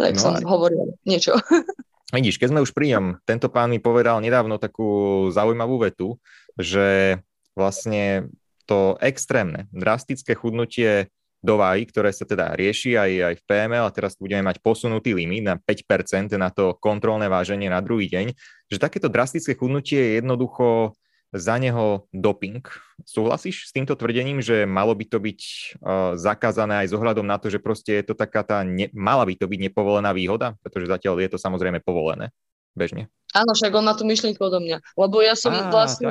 Tak 0.00 0.12
no, 0.16 0.20
som 0.22 0.32
aj... 0.38 0.44
hovoril 0.46 0.96
niečo. 1.02 1.34
Vidíš, 2.10 2.42
keď 2.42 2.48
sme 2.50 2.64
už 2.66 2.74
pri 2.74 2.98
ňom, 2.98 3.22
tento 3.22 3.46
pán 3.46 3.70
mi 3.70 3.78
povedal 3.78 4.18
nedávno 4.18 4.58
takú 4.58 5.30
zaujímavú 5.30 5.78
vetu, 5.78 6.18
že 6.58 7.18
vlastne 7.54 8.30
to 8.68 8.94
extrémne, 9.02 9.66
drastické 9.74 10.38
chudnutie 10.38 11.10
do 11.40 11.56
váhy, 11.56 11.88
ktoré 11.88 12.12
sa 12.12 12.28
teda 12.28 12.52
rieši 12.52 13.00
aj, 13.00 13.10
aj 13.32 13.34
v 13.40 13.46
PML 13.48 13.84
a 13.88 13.94
teraz 13.94 14.12
budeme 14.20 14.44
mať 14.44 14.60
posunutý 14.60 15.16
limit 15.16 15.42
na 15.42 15.56
5% 15.56 16.36
na 16.36 16.52
to 16.52 16.76
kontrolné 16.76 17.32
váženie 17.32 17.72
na 17.72 17.80
druhý 17.80 18.12
deň, 18.12 18.36
že 18.68 18.76
takéto 18.76 19.08
drastické 19.08 19.56
chudnutie 19.56 19.96
je 19.96 20.12
jednoducho 20.20 20.94
za 21.30 21.56
neho 21.56 22.10
doping. 22.10 22.60
Súhlasíš 23.06 23.70
s 23.70 23.72
týmto 23.72 23.94
tvrdením, 23.94 24.42
že 24.42 24.66
malo 24.66 24.92
by 24.92 25.04
to 25.06 25.18
byť 25.22 25.40
uh, 25.40 26.18
zakázané 26.18 26.84
aj 26.84 26.90
s 26.90 26.96
ohľadom 26.98 27.24
na 27.24 27.38
to, 27.38 27.48
že 27.48 27.62
proste 27.62 28.02
je 28.02 28.12
to 28.12 28.14
taká 28.18 28.42
tá, 28.42 28.66
ne, 28.66 28.90
mala 28.92 29.22
by 29.24 29.38
to 29.38 29.46
byť 29.46 29.70
nepovolená 29.70 30.10
výhoda, 30.10 30.58
pretože 30.60 30.90
zatiaľ 30.90 31.22
je 31.22 31.30
to 31.30 31.38
samozrejme 31.38 31.80
povolené 31.80 32.34
bežne. 32.74 33.10
Áno, 33.30 33.54
však 33.54 33.70
on 33.78 33.86
má 33.86 33.94
tú 33.94 34.02
myšlienku 34.02 34.42
odo 34.42 34.58
mňa. 34.58 34.82
Lebo 34.98 35.22
ja 35.22 35.38
som 35.38 35.54
Á, 35.54 35.70
vlastne... 35.70 36.10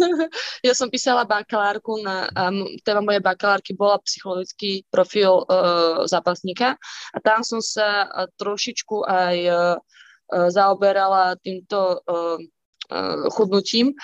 ja 0.66 0.72
som 0.76 0.92
písala 0.92 1.24
bakalárku 1.24 2.04
na... 2.04 2.28
Um, 2.36 2.68
téma 2.84 3.00
mojej 3.00 3.24
bakalárky 3.24 3.72
bola 3.72 3.96
psychologický 4.04 4.84
profil 4.92 5.40
uh, 5.48 6.04
zápasníka 6.04 6.76
a 7.16 7.18
tam 7.24 7.40
som 7.40 7.64
sa 7.64 8.04
uh, 8.04 8.28
trošičku 8.36 9.08
aj 9.08 9.36
uh, 9.48 9.56
uh, 9.80 10.48
zaoberala 10.52 11.40
týmto 11.40 12.04
uh, 12.04 12.36
uh, 12.36 13.24
chudnutím 13.32 13.96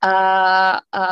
a, 0.00 0.16
a 0.80 1.04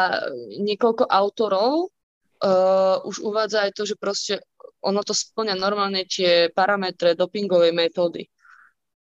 niekoľko 0.57 1.05
autorov 1.05 1.92
uh, 2.40 2.96
už 3.05 3.20
uvádza 3.20 3.68
aj 3.68 3.72
to, 3.77 3.85
že 3.85 4.01
proste 4.01 4.40
ono 4.81 5.05
to 5.05 5.12
splňa 5.12 5.53
normálne 5.53 6.09
tie 6.09 6.48
parametre 6.48 7.12
dopingovej 7.12 7.77
metódy 7.77 8.25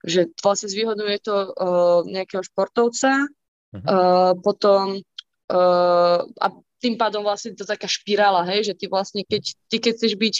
že 0.04 0.30
vlastne 0.42 0.70
zvýhodňuje 0.70 1.18
to 1.22 1.34
uh, 1.34 2.00
nejakého 2.06 2.42
športovca, 2.46 3.26
uh-huh. 3.26 3.82
uh, 3.82 4.32
potom 4.38 5.02
uh, 5.50 6.20
a 6.22 6.46
tým 6.78 6.94
pádom 6.94 7.26
vlastne 7.26 7.58
to 7.58 7.66
taká 7.66 7.90
špirála, 7.90 8.46
hej, 8.54 8.70
že 8.70 8.74
ty 8.78 8.86
vlastne, 8.86 9.26
keď, 9.26 9.42
ty 9.66 9.76
keď 9.82 9.92
chceš 9.98 10.14
byť, 10.14 10.34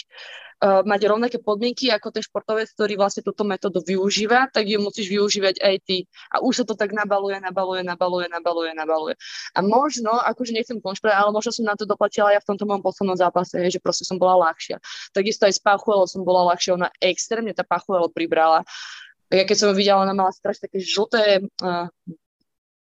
uh, 0.63 0.81
mať 0.87 1.01
rovnaké 1.11 1.37
podmienky 1.43 1.91
ako 1.91 2.15
ten 2.15 2.23
športovec, 2.23 2.71
ktorý 2.71 2.95
vlastne 2.95 3.27
túto 3.27 3.43
metódu 3.43 3.83
využíva, 3.83 4.47
tak 4.47 4.71
ju 4.71 4.79
musíš 4.79 5.11
využívať 5.11 5.59
aj 5.59 5.75
ty. 5.83 6.07
A 6.31 6.39
už 6.39 6.63
sa 6.63 6.65
to 6.65 6.79
tak 6.79 6.95
nabaluje, 6.95 7.43
nabaluje, 7.43 7.83
nabaluje, 7.83 8.31
nabaluje, 8.31 8.71
nabaluje. 8.71 9.15
A 9.51 9.59
možno, 9.59 10.15
akože 10.15 10.55
nechcem 10.55 10.79
konšpirovať, 10.79 11.19
ale 11.19 11.35
možno 11.35 11.51
som 11.51 11.67
na 11.67 11.75
to 11.75 11.83
doplatila 11.83 12.31
ja 12.31 12.39
v 12.39 12.47
tomto 12.55 12.63
mojom 12.63 12.87
poslednom 12.87 13.19
zápase, 13.19 13.59
hej, 13.59 13.75
že 13.75 13.83
proste 13.83 14.07
som 14.07 14.15
bola 14.15 14.47
ľahšia. 14.47 14.79
Takisto 15.11 15.43
aj 15.43 15.53
s 15.55 15.61
Pachuelo 15.63 16.07
som 16.07 16.23
bola 16.23 16.55
ľahšia, 16.55 16.79
ona 16.79 16.87
extrémne 17.03 17.51
tá 17.51 17.67
Pachuelo 17.67 18.07
pribrala. 18.07 18.63
Uh, 18.63 19.08
ja 19.29 19.43
keď 19.45 19.55
som 19.57 19.67
ju 19.71 19.75
videla, 19.77 20.01
ona 20.01 20.17
mala 20.17 20.33
strašne 20.33 20.65
také 20.65 20.81
žlté, 20.81 21.45
uh, 21.61 21.85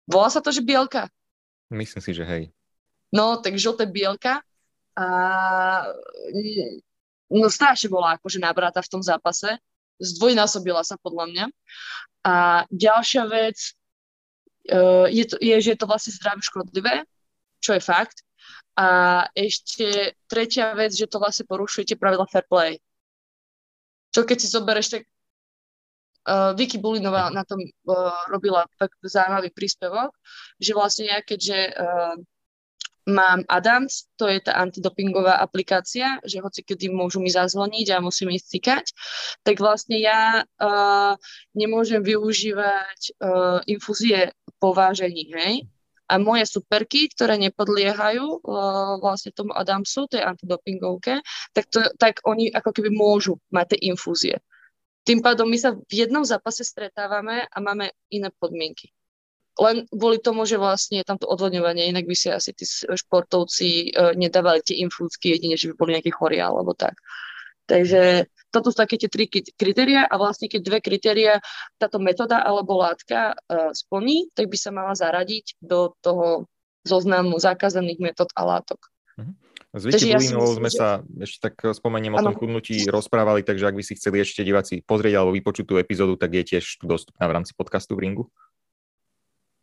volá 0.04 0.28
sa 0.28 0.44
to, 0.44 0.52
že 0.52 0.60
bielka? 0.60 1.08
Myslím 1.72 2.02
si, 2.04 2.12
že 2.12 2.24
hej. 2.28 2.52
No, 3.14 3.40
tak 3.40 3.56
žlté 3.56 3.88
bielka 3.88 4.44
a 4.94 5.06
no 7.30 7.46
strašne 7.50 7.88
bola 7.90 8.20
akože 8.20 8.38
nabráta 8.38 8.84
v 8.84 8.90
tom 8.90 9.02
zápase. 9.02 9.58
Zdvojnásobila 9.98 10.82
sa 10.82 10.98
podľa 10.98 11.24
mňa. 11.30 11.44
A 12.26 12.34
ďalšia 12.70 13.24
vec 13.30 13.58
uh, 14.70 15.06
je, 15.08 15.24
to, 15.26 15.36
je, 15.38 15.56
že 15.62 15.74
je 15.74 15.78
to 15.78 15.86
vlastne 15.86 16.12
zdravé 16.14 16.42
škodlivé, 16.42 16.94
čo 17.62 17.74
je 17.74 17.82
fakt. 17.82 18.22
A 18.74 19.22
ešte 19.38 20.18
tretia 20.26 20.74
vec, 20.74 20.90
že 20.92 21.06
to 21.06 21.22
vlastne 21.22 21.46
porušujete 21.46 21.94
pravidla 21.94 22.26
fair 22.26 22.44
play. 22.50 22.82
Čo 24.10 24.26
keď 24.26 24.36
si 24.42 24.48
zoberieš, 24.50 24.88
tak 24.98 25.02
Uh, 26.24 26.56
Vicky 26.56 26.80
Bulinová 26.80 27.28
na 27.28 27.44
tom 27.44 27.60
uh, 27.60 28.16
robila 28.32 28.64
tak 28.80 28.96
zaujímavý 29.04 29.52
príspevok, 29.52 30.08
že 30.56 30.72
vlastne 30.72 31.12
ja 31.12 31.20
keďže 31.20 31.76
uh, 31.76 32.16
mám 33.04 33.44
Adams, 33.48 34.08
to 34.16 34.28
je 34.28 34.40
tá 34.40 34.56
antidopingová 34.56 35.36
aplikácia, 35.36 36.16
že 36.24 36.40
hoci 36.40 36.64
kedy 36.64 36.88
môžu 36.88 37.20
mi 37.20 37.28
zazvoniť 37.28 37.86
a 37.92 38.04
musím 38.04 38.32
ísť 38.32 38.46
cikať, 38.48 38.84
tak 39.44 39.60
vlastne 39.60 40.00
ja 40.00 40.44
uh, 40.44 41.12
nemôžem 41.52 42.00
využívať 42.00 43.00
uh, 43.20 43.60
infúzie 43.68 44.32
po 44.56 44.72
vážení, 44.72 45.28
hej? 45.36 45.68
A 46.04 46.20
moje 46.20 46.44
superky, 46.44 47.08
ktoré 47.08 47.40
nepodliehajú 47.40 48.24
uh, 48.40 49.00
vlastne 49.00 49.32
tomu 49.32 49.56
Adamsu, 49.56 50.04
tej 50.08 50.24
antidopingovke, 50.24 51.20
tak, 51.52 51.64
to, 51.72 51.80
tak 51.96 52.20
oni 52.24 52.52
ako 52.52 52.76
keby 52.76 52.92
môžu 52.92 53.40
mať 53.52 53.76
tie 53.76 53.92
infúzie. 53.92 54.36
Tým 55.04 55.20
pádom 55.20 55.44
my 55.44 55.58
sa 55.60 55.76
v 55.76 55.92
jednom 55.92 56.24
zápase 56.24 56.64
stretávame 56.64 57.44
a 57.44 57.56
máme 57.60 57.92
iné 58.08 58.32
podmienky. 58.40 58.88
Len 59.54 59.86
kvôli 59.86 60.18
tomu, 60.18 60.42
že 60.48 60.58
vlastne 60.58 60.98
je 60.98 61.06
tam 61.06 61.20
to 61.20 61.30
odvodňovanie, 61.30 61.86
inak 61.86 62.10
by 62.10 62.16
si 62.16 62.26
asi 62.32 62.50
tí 62.50 62.66
športovci 62.66 63.94
uh, 63.94 64.10
nedávali 64.16 64.64
tie 64.66 64.82
infúzky, 64.82 65.36
jedine, 65.36 65.54
že 65.54 65.70
by 65.70 65.74
boli 65.78 65.90
nejakí 65.94 66.10
chorí 66.10 66.42
alebo 66.42 66.74
tak. 66.74 66.98
Takže 67.64 68.26
toto 68.50 68.74
sú 68.74 68.76
také 68.76 68.98
tie 69.00 69.08
tri 69.08 69.30
kritéria 69.30 70.04
a 70.04 70.14
vlastne 70.20 70.50
keď 70.50 70.60
dve 70.60 70.78
kritéria 70.82 71.34
táto 71.78 72.02
metóda 72.02 72.42
alebo 72.42 72.82
látka 72.82 73.32
uh, 73.34 73.70
splní, 73.70 74.32
tak 74.34 74.50
by 74.50 74.56
sa 74.58 74.70
mala 74.74 74.92
zaradiť 74.98 75.60
do 75.62 75.94
toho 76.02 76.50
zoznamu 76.84 77.40
zakázaných 77.40 77.98
metód 77.98 78.28
a 78.36 78.42
látok. 78.44 78.80
Uh-huh. 79.16 79.32
S 79.74 79.82
Vicky 79.82 80.14
Bulinovou 80.14 80.54
sme 80.54 80.70
že... 80.70 80.78
sa 80.78 81.02
ešte 81.18 81.50
tak 81.50 81.54
spomeniem 81.74 82.14
ano. 82.14 82.22
o 82.22 82.24
tom 82.30 82.34
chudnutí 82.38 82.86
rozprávali, 82.86 83.42
takže 83.42 83.66
ak 83.66 83.74
by 83.74 83.82
si 83.82 83.98
chceli 83.98 84.22
ešte 84.22 84.46
diváci 84.46 84.86
pozrieť 84.86 85.18
alebo 85.18 85.34
vypočuť 85.34 85.66
tú 85.66 85.74
epizódu, 85.82 86.14
tak 86.14 86.30
je 86.30 86.54
tiež 86.54 86.78
dostupná 86.86 87.26
v 87.26 87.34
rámci 87.42 87.58
podcastu 87.58 87.98
v 87.98 88.06
Ringu. 88.06 88.24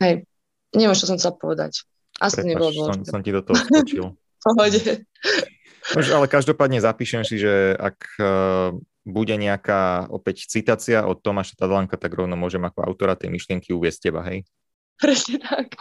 Hej, 0.04 0.28
neviem, 0.76 0.97
čo 1.00 1.08
som 1.08 1.15
chcel 1.15 1.32
povedať. 1.39 1.88
Asi 2.19 2.43
Prepač, 2.43 2.50
nebolo 2.52 2.69
dôležité. 2.76 3.08
Som, 3.08 3.13
som 3.15 3.21
ti 3.24 3.32
do 3.32 3.41
toho 3.41 3.56
skočil. 3.56 4.06
Pohode. 4.43 4.82
Nož, 5.95 6.08
ale 6.12 6.28
každopádne 6.28 6.84
zapíšem 6.84 7.24
si, 7.24 7.39
že 7.39 7.78
ak 7.80 7.97
uh, 8.19 8.76
bude 9.08 9.34
nejaká 9.34 10.12
opäť 10.12 10.45
citácia 10.45 11.08
od 11.08 11.24
Tomáša 11.24 11.58
Tadlanka, 11.58 11.97
tak 11.97 12.13
rovno 12.13 12.36
môžem 12.36 12.62
ako 12.62 12.86
autora 12.86 13.17
tej 13.17 13.34
myšlienky 13.34 13.74
uviesť 13.74 14.12
teba, 14.12 14.21
hej? 14.28 14.45
Presne 15.02 15.41
tak. 15.41 15.80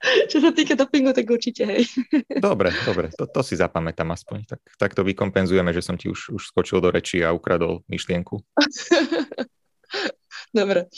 Čo 0.00 0.40
sa 0.40 0.50
týka 0.56 0.72
dopingu, 0.72 1.12
tak 1.12 1.28
určite, 1.28 1.68
hej. 1.68 1.84
Dobre, 2.40 2.72
dobre, 2.88 3.12
to, 3.12 3.28
to 3.28 3.40
si 3.44 3.54
zapamätám 3.60 4.08
aspoň. 4.08 4.48
Tak, 4.48 4.60
tak 4.80 4.90
to 4.96 5.04
vykompenzujeme, 5.04 5.76
že 5.76 5.84
som 5.84 6.00
ti 6.00 6.08
už, 6.08 6.32
už 6.32 6.42
skočil 6.48 6.80
do 6.80 6.88
reči 6.88 7.20
a 7.20 7.36
ukradol 7.36 7.84
myšlienku. 7.92 8.40
dobre. 10.56 10.88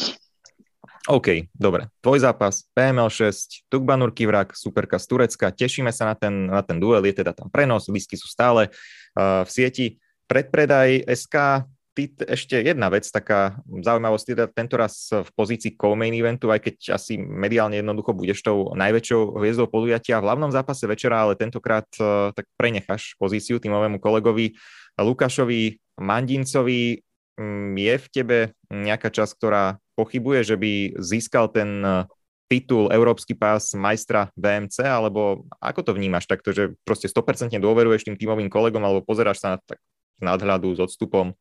OK, 1.11 1.51
dobre. 1.51 1.91
Tvoj 1.99 2.23
zápas, 2.23 2.62
PML 2.79 3.11
6, 3.11 3.67
Tukbanur 3.67 4.15
Kivrak, 4.15 4.55
superka 4.55 5.03
z 5.03 5.07
Turecka. 5.11 5.51
Tešíme 5.51 5.91
sa 5.91 6.07
na 6.07 6.15
ten, 6.15 6.47
na 6.47 6.62
ten 6.62 6.79
duel, 6.79 7.03
je 7.03 7.19
teda 7.19 7.35
tam 7.35 7.51
prenos, 7.51 7.91
lístky 7.91 8.15
sú 8.15 8.31
stále 8.31 8.71
uh, 9.19 9.43
v 9.43 9.51
sieti. 9.51 9.87
Predpredaj 10.31 11.11
SK, 11.11 11.67
ty, 11.92 12.09
ešte 12.24 12.61
jedna 12.61 12.88
vec, 12.88 13.05
taká 13.09 13.61
zaujímavosť, 13.68 14.24
teda 14.33 14.44
tento 14.48 14.74
raz 14.81 15.12
v 15.12 15.28
pozícii 15.37 15.76
co-main 15.76 16.12
eventu, 16.12 16.48
aj 16.48 16.61
keď 16.64 16.96
asi 16.96 17.20
mediálne 17.20 17.78
jednoducho 17.81 18.16
budeš 18.16 18.44
tou 18.44 18.72
najväčšou 18.72 19.38
hviezdou 19.38 19.68
podujatia 19.68 20.20
v 20.20 20.26
hlavnom 20.28 20.50
zápase 20.50 20.88
večera, 20.88 21.24
ale 21.24 21.38
tentokrát 21.38 21.87
uh, 22.00 22.33
tak 22.33 22.48
prenecháš 22.57 23.14
pozíciu 23.20 23.61
týmovému 23.61 24.00
kolegovi 24.00 24.57
Lukášovi 24.96 25.78
Mandincovi. 26.00 27.05
Um, 27.37 27.72
je 27.76 27.94
v 27.96 28.07
tebe 28.12 28.38
nejaká 28.68 29.09
časť, 29.12 29.33
ktorá 29.37 29.81
pochybuje, 29.96 30.40
že 30.44 30.57
by 30.57 30.72
získal 31.00 31.52
ten 31.52 31.81
uh, 31.85 32.09
titul 32.52 32.92
Európsky 32.92 33.33
pás 33.33 33.72
majstra 33.72 34.28
VMC, 34.37 34.85
alebo 34.85 35.48
ako 35.57 35.81
to 35.88 35.92
vnímaš 35.96 36.28
takto, 36.28 36.52
že 36.52 36.76
proste 36.85 37.09
100% 37.09 37.57
dôveruješ 37.57 38.09
tým 38.09 38.16
tímovým 38.20 38.52
kolegom, 38.52 38.85
alebo 38.85 39.00
pozeráš 39.00 39.40
sa 39.40 39.57
na 39.57 39.59
tak 39.64 39.81
nadhľadu 40.20 40.76
s 40.76 40.81
odstupom? 40.85 41.33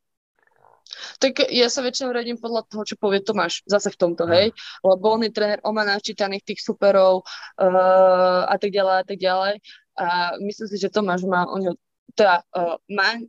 Tak 1.21 1.47
ja 1.49 1.67
sa 1.71 1.81
väčšinou 1.81 2.11
radím 2.11 2.37
podľa 2.37 2.67
toho, 2.67 2.83
čo 2.83 2.95
povie 2.99 3.23
Tomáš 3.23 3.63
zase 3.63 3.89
v 3.93 3.99
tomto, 3.99 4.27
hej, 4.27 4.51
lebo 4.83 5.05
on 5.13 5.23
je 5.23 5.31
tréner, 5.31 5.59
on 5.63 5.75
má 5.75 5.87
načítaných 5.87 6.43
tých 6.43 6.61
superov 6.61 7.23
uh, 7.23 8.43
a 8.45 8.55
tak 8.59 8.69
ďalej 8.73 8.95
a 9.01 9.05
tak 9.05 9.17
ďalej 9.17 9.53
a 9.97 10.07
myslím 10.41 10.67
si, 10.67 10.77
že 10.81 10.93
Tomáš 10.93 11.23
má 11.27 11.47
o 11.47 11.57
ňo, 11.59 11.71
teda 12.15 12.43
uh, 12.55 12.75
má, 12.91 13.19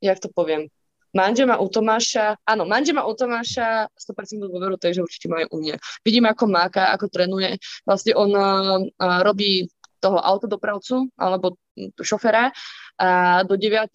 jak 0.00 0.18
to 0.20 0.28
poviem, 0.32 0.68
Manže 1.12 1.44
má 1.44 1.60
u 1.60 1.68
Tomáša, 1.68 2.40
áno, 2.48 2.64
Manže 2.64 2.96
má 2.96 3.04
u 3.04 3.12
Tomáša 3.12 3.92
100% 3.92 4.48
dôveru, 4.48 4.80
takže 4.80 5.04
určite 5.04 5.28
majú 5.28 5.44
u 5.52 5.56
mňa. 5.60 5.76
Vidím, 6.08 6.24
ako 6.24 6.48
máka, 6.48 6.88
ako 6.88 7.12
trénuje. 7.12 7.60
Vlastne 7.84 8.16
on 8.16 8.32
uh, 8.32 8.80
robí 9.20 9.68
toho 10.00 10.18
autodopravcu 10.18 11.12
alebo 11.14 11.60
šofera 12.00 12.52
a 13.00 13.42
do 13.48 13.56
9. 13.56 13.88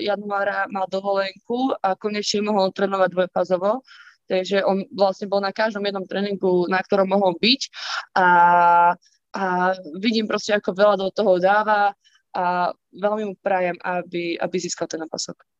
januára 0.00 0.68
mal 0.68 0.86
dovolenku 0.86 1.74
a 1.80 1.96
konečne 1.96 2.44
mohol 2.44 2.70
trénovať 2.72 3.08
dvojfazovo. 3.12 3.80
Takže 4.26 4.66
on 4.66 4.82
vlastne 4.90 5.30
bol 5.30 5.38
na 5.38 5.54
každom 5.54 5.86
jednom 5.86 6.02
tréningu, 6.02 6.66
na 6.66 6.82
ktorom 6.82 7.06
mohol 7.06 7.38
byť 7.38 7.70
a, 8.18 8.28
a 9.38 9.44
vidím 10.02 10.26
proste, 10.26 10.50
ako 10.50 10.74
veľa 10.74 10.96
do 10.98 11.08
toho 11.14 11.38
dáva 11.38 11.94
a 12.34 12.74
veľmi 12.90 13.22
mu 13.32 13.34
prajem, 13.38 13.78
aby, 13.80 14.34
aby 14.36 14.56
získal 14.58 14.90
ten 14.90 15.00
napasok. 15.00 15.55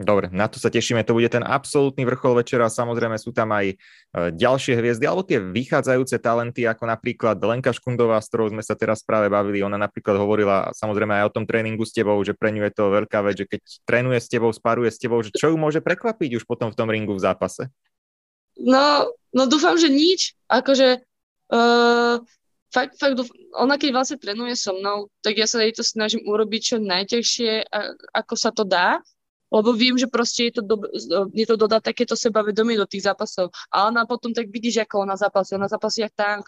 Dobre, 0.00 0.32
na 0.32 0.48
to 0.48 0.56
sa 0.56 0.72
tešíme. 0.72 1.04
To 1.04 1.12
bude 1.12 1.28
ten 1.28 1.44
absolútny 1.44 2.08
vrchol 2.08 2.40
večera. 2.40 2.72
Samozrejme 2.72 3.20
sú 3.20 3.36
tam 3.36 3.52
aj 3.52 3.66
e, 3.68 3.74
ďalšie 4.32 4.80
hviezdy, 4.80 5.04
alebo 5.04 5.28
tie 5.28 5.36
vychádzajúce 5.36 6.16
talenty, 6.24 6.64
ako 6.64 6.88
napríklad 6.88 7.36
Lenka 7.44 7.68
Škundová, 7.76 8.16
s 8.24 8.32
ktorou 8.32 8.48
sme 8.48 8.64
sa 8.64 8.72
teraz 8.72 9.04
práve 9.04 9.28
bavili. 9.28 9.60
Ona 9.60 9.76
napríklad 9.76 10.16
hovorila 10.16 10.72
samozrejme 10.72 11.20
aj 11.20 11.24
o 11.28 11.34
tom 11.36 11.44
tréningu 11.44 11.84
s 11.84 11.92
tebou, 11.92 12.16
že 12.24 12.32
pre 12.32 12.48
ňu 12.48 12.64
je 12.64 12.72
to 12.72 12.84
veľká 12.88 13.20
vec, 13.28 13.44
že 13.44 13.46
keď 13.52 13.60
trénuje 13.84 14.18
s 14.24 14.32
tebou, 14.32 14.48
sparuje 14.56 14.88
s 14.88 14.96
tebou, 14.96 15.20
že 15.20 15.36
čo 15.36 15.52
ju 15.52 15.60
môže 15.60 15.84
prekvapiť 15.84 16.40
už 16.40 16.48
potom 16.48 16.72
v 16.72 16.78
tom 16.80 16.88
ringu 16.88 17.12
v 17.12 17.20
zápase? 17.20 17.68
No, 18.56 19.04
no 19.36 19.42
dúfam, 19.52 19.76
že 19.76 19.92
nič. 19.92 20.32
Akože 20.48 21.04
uh, 21.52 22.16
fakt, 22.72 22.96
fakt, 22.96 23.20
ona 23.52 23.76
keď 23.76 23.92
vlastne 23.92 24.16
trénuje 24.16 24.56
so 24.56 24.72
mnou, 24.72 25.12
tak 25.20 25.36
ja 25.36 25.44
sa 25.44 25.60
jej 25.60 25.76
to 25.76 25.84
snažím 25.84 26.24
urobiť 26.24 26.60
čo 26.72 26.76
najťažšie, 26.80 27.68
ako 28.16 28.34
sa 28.40 28.48
to 28.48 28.64
dá 28.64 29.04
lebo 29.50 29.74
viem, 29.74 29.98
že 29.98 30.06
proste 30.06 30.48
je 30.48 30.52
to, 30.58 30.62
do, 30.62 30.76
je 31.34 31.46
to 31.46 31.58
dodá 31.58 31.82
takéto 31.82 32.14
sebavedomie 32.14 32.78
do 32.78 32.86
tých 32.86 33.10
zápasov. 33.10 33.50
A 33.74 33.90
ona 33.90 34.06
potom 34.06 34.30
tak 34.30 34.46
vidíš, 34.46 34.86
ako 34.86 35.02
ona 35.02 35.18
zápasí. 35.18 35.58
Ona 35.58 35.66
zápasí 35.66 36.06
jak 36.06 36.14
tank. 36.14 36.46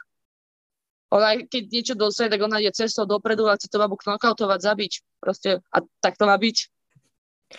Ona, 1.12 1.45
keď 1.45 1.62
niečo 1.69 1.95
dosahuje, 1.99 2.33
tak 2.33 2.41
ona 2.41 2.62
ide 2.62 2.73
cestou 2.73 3.05
dopredu 3.05 3.45
a 3.51 3.59
chce 3.59 3.69
to 3.69 3.77
babu 3.77 4.01
knockoutovať, 4.01 4.59
zabiť. 4.65 4.93
Proste, 5.21 5.61
a 5.69 5.79
tak 6.01 6.17
to 6.17 6.25
má 6.25 6.38
byť. 6.41 6.57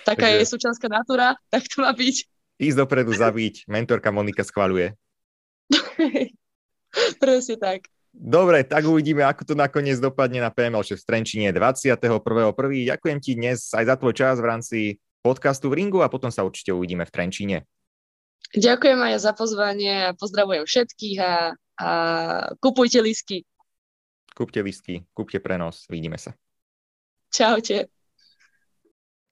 Taká 0.01 0.25
Takže... 0.25 0.39
je 0.41 0.45
súčanská 0.49 0.87
natúra, 0.89 1.37
tak 1.53 1.69
to 1.69 1.85
má 1.85 1.93
byť. 1.93 2.15
Ísť 2.57 2.77
dopredu, 2.81 3.13
zabiť. 3.13 3.69
Mentorka 3.69 4.09
Monika 4.09 4.41
schvaluje. 4.41 4.97
Presne 7.21 7.55
tak. 7.61 7.93
Dobre, 8.13 8.61
tak 8.65 8.85
uvidíme, 8.85 9.25
ako 9.25 9.41
to 9.41 9.53
nakoniec 9.57 9.97
dopadne 9.97 10.37
na 10.41 10.53
PML 10.53 10.85
6 10.85 11.01
v 11.01 11.05
Trenčine 11.05 11.49
21.1. 11.49 12.21
Ďakujem 12.89 13.17
ti 13.21 13.31
dnes 13.33 13.69
aj 13.73 13.85
za 13.89 13.95
tvoj 13.97 14.13
čas 14.13 14.37
v 14.37 14.45
rámci 14.49 14.79
podcastu 15.23 15.71
v 15.71 15.79
Ringu 15.79 16.03
a 16.03 16.11
potom 16.11 16.27
sa 16.29 16.43
určite 16.43 16.75
uvidíme 16.75 17.07
v 17.07 17.13
Trenčíne. 17.15 17.57
Ďakujem 18.53 18.99
aj 18.99 19.13
za 19.23 19.31
pozvanie 19.33 20.11
a 20.11 20.15
pozdravujem 20.19 20.67
všetkých 20.67 21.17
a, 21.23 21.55
a 21.79 21.89
kupujte 22.59 22.99
lísky. 23.01 23.47
Kúpte 24.35 24.59
lísky, 24.61 25.07
kúpte 25.15 25.39
prenos, 25.39 25.87
vidíme 25.87 26.19
sa. 26.19 26.35
Čaute. 27.33 27.89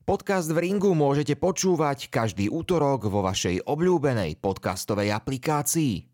Podcast 0.01 0.49
v 0.49 0.57
Ringu 0.65 0.97
môžete 0.97 1.37
počúvať 1.37 2.09
každý 2.09 2.49
útorok 2.49 3.05
vo 3.05 3.21
vašej 3.21 3.69
obľúbenej 3.69 4.41
podcastovej 4.41 5.13
aplikácii. 5.13 6.10